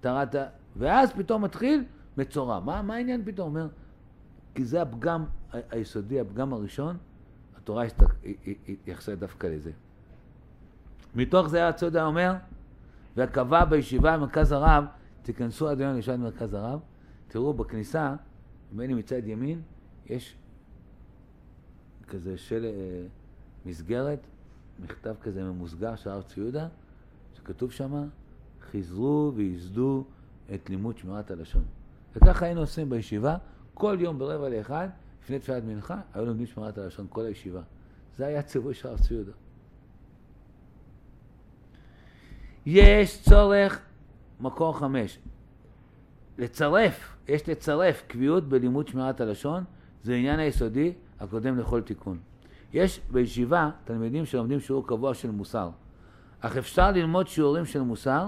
[0.00, 0.34] טהרת.
[0.78, 1.84] ואז פתאום מתחיל
[2.16, 2.60] מצורע.
[2.60, 3.48] מה, מה העניין פתאום?
[3.48, 3.68] אומר,
[4.54, 6.96] כי זה הפגם היסודי, הפגם הראשון,
[7.56, 7.84] התורה
[8.68, 9.70] התייחסה דווקא לזה.
[11.14, 12.34] מתוך זה הצודה אומר,
[13.16, 14.84] וקבע בישיבה במרכז הרב,
[15.22, 16.80] תיכנסו עד היום לישיבה במרכז הרב,
[17.28, 18.14] תראו בכניסה,
[18.72, 19.62] אם מצד ימין,
[20.06, 20.36] יש
[22.08, 23.06] כזה של אה,
[23.66, 24.18] מסגרת,
[24.82, 26.68] מכתב כזה ממוסגר של הרב צבי יהודה,
[27.34, 28.08] שכתוב שם,
[28.70, 30.04] חזרו וייסדו
[30.54, 31.64] את לימוד שמירת הלשון.
[32.16, 33.36] וככה היינו עושים בישיבה,
[33.74, 34.88] כל יום ברבע לאחד,
[35.22, 37.60] לפני תפילת מנחה, היו לומדים שמירת הלשון כל הישיבה.
[38.16, 39.32] זה היה ציווי של הרב צבי יהודה.
[42.66, 43.80] יש צורך,
[44.40, 45.18] מקור חמש,
[46.38, 49.64] לצרף, יש לצרף קביעות בלימוד שמירת הלשון,
[50.02, 52.18] זה עניין היסודי הקודם לכל תיקון.
[52.72, 55.70] יש בישיבה תלמידים שלומדים שיעור קבוע של מוסר,
[56.40, 58.26] אך אפשר ללמוד שיעורים של מוסר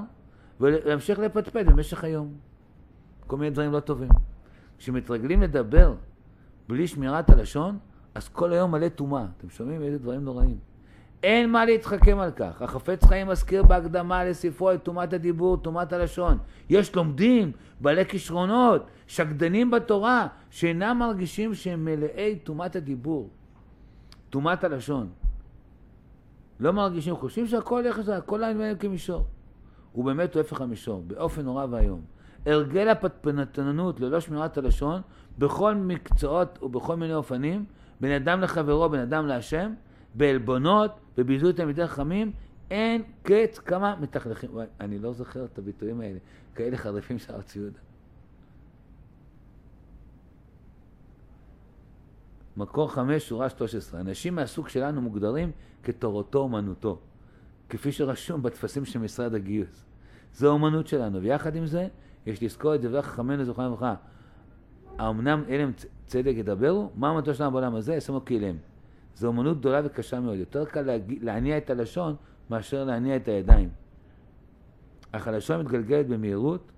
[0.60, 2.34] ולהמשיך לפטפט במשך היום.
[3.26, 4.08] כל מיני דברים לא טובים.
[4.78, 5.94] כשמתרגלים לדבר
[6.68, 7.78] בלי שמירת הלשון,
[8.14, 9.24] אז כל היום מלא טומאה.
[9.36, 10.58] אתם שומעים איזה דברים נוראים.
[11.22, 12.62] אין מה להתחכם על כך.
[12.62, 16.38] החפץ חיים מזכיר בהקדמה לספרו את טומאת הדיבור, טומאת הלשון.
[16.68, 23.30] יש לומדים, בעלי כישרונות, שקדנים בתורה, שאינם מרגישים שהם מלאי טומאת הדיבור,
[24.30, 25.08] טומאת הלשון.
[26.60, 29.26] לא מרגישים, חושבים שהכל יחס, הכל העניין כמישור.
[29.92, 32.00] הוא באמת הוא הפך המישור, באופן נורא ואיום.
[32.46, 35.00] הרגל הפטפנתנות ללא שמירת הלשון,
[35.38, 37.64] בכל מקצועות ובכל מיני אופנים,
[38.00, 39.72] בין אדם לחברו, בין אדם להשם,
[40.14, 42.32] בעלבונות, בביזוי תלמידי חכמים,
[42.70, 44.50] אין קץ כמה מתכלכים.
[44.80, 46.18] אני לא זוכר את הביטויים האלה,
[46.54, 47.78] כאלה חריפים של הרב ציודה.
[52.56, 54.00] מקור חמש, שורה 13.
[54.00, 55.50] אנשים מהסוג שלנו מוגדרים
[55.82, 56.98] כתורתו אומנותו,
[57.70, 59.84] כפי שרשום בטפסים של משרד הגיוס.
[60.34, 61.88] זו האומנות שלנו, ויחד עם זה,
[62.26, 63.94] יש לזכור את דברי חכמינו זוכרם לברכה.
[64.98, 65.64] האמנם אלה
[66.06, 66.90] צדק ידברו?
[66.94, 67.94] מה אמנותו שלנו בעולם הזה?
[67.94, 68.56] ישמו כאילם.
[69.16, 70.38] זו אומנות גדולה וקשה מאוד.
[70.38, 72.16] יותר קל להניע את הלשון
[72.50, 73.68] מאשר להניע את הידיים.
[75.12, 76.72] אך הלשון מתגלגלת במהירות.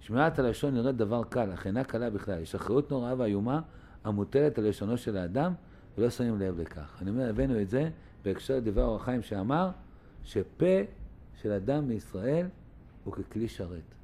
[0.00, 2.40] שמירת הלשון נראית דבר קל, אך אינה קלה בכלל.
[2.42, 3.60] יש אחריות נוראה ואיומה
[4.04, 5.52] המוטלת על לשונו של האדם,
[5.98, 6.98] ולא שמים לב לכך.
[7.02, 7.90] אני אומר, הבאנו את זה
[8.24, 9.70] בהקשר לדברי אור החיים שאמר
[10.24, 10.80] שפה
[11.34, 12.46] של אדם בישראל
[13.04, 13.94] הוא ככלי שרת.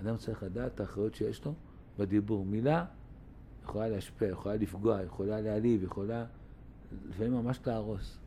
[0.00, 1.54] אדם צריך לדעת את האחריות שיש לו
[1.98, 2.44] בדיבור.
[2.44, 2.84] מילה
[3.64, 6.24] יכולה להשפיע, יכולה לפגוע, יכולה להעליב, יכולה
[7.08, 8.18] לפעמים ממש להרוס.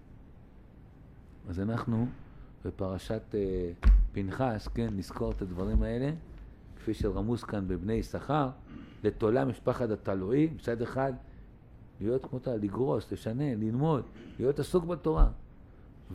[1.49, 2.07] אז אנחנו
[2.65, 3.71] בפרשת אה,
[4.13, 6.11] פנחס, כן, נזכור את הדברים האלה,
[6.75, 8.49] כפי שרמוז כאן בבני יששכר,
[9.03, 11.13] לתולה משפחת התלואי, מצד אחד,
[12.01, 14.03] להיות כמותה, לגרוס, לשנן, ללמוד,
[14.39, 15.29] להיות עסוק בתורה.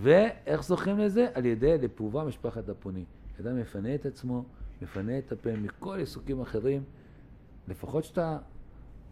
[0.00, 1.26] ואיך זוכים לזה?
[1.34, 3.04] על ידי לפעובה משפחת הפוני.
[3.40, 4.44] אדם מפנה את עצמו,
[4.82, 6.82] מפנה את הפה מכל עיסוקים אחרים,
[7.68, 8.38] לפחות שאתה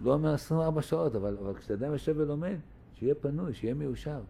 [0.01, 2.57] לא אומר 24 שעות, אבל, אבל כשאדם יושב ולומד,
[2.95, 4.21] שיהיה פנוי, שיהיה מיושב.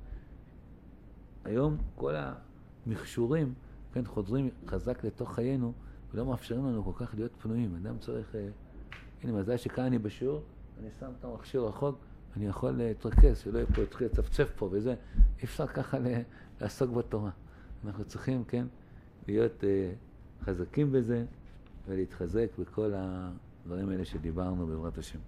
[1.44, 2.14] היום כל
[2.86, 3.54] המכשורים,
[3.92, 5.72] כן, חודרים חזק לתוך חיינו,
[6.14, 7.76] ולא מאפשרים לנו כל כך להיות פנויים.
[7.82, 8.34] אדם צריך...
[8.34, 8.48] אה,
[9.22, 10.42] הנה, מזל שכאן אני בשיעור,
[10.80, 11.98] אני שם את המכשיר רחוק,
[12.36, 14.94] אני יכול להתרכז, שלא יהיה פה, יתחיל לצפצף פה וזה.
[15.38, 15.98] אי אפשר ככה
[16.60, 17.30] לעסוק בתורה.
[17.84, 18.66] אנחנו צריכים, כן,
[19.28, 21.24] להיות uh, חזקים בזה,
[21.88, 25.18] ולהתחזק בכל הדברים האלה שדיברנו בעזרת השם.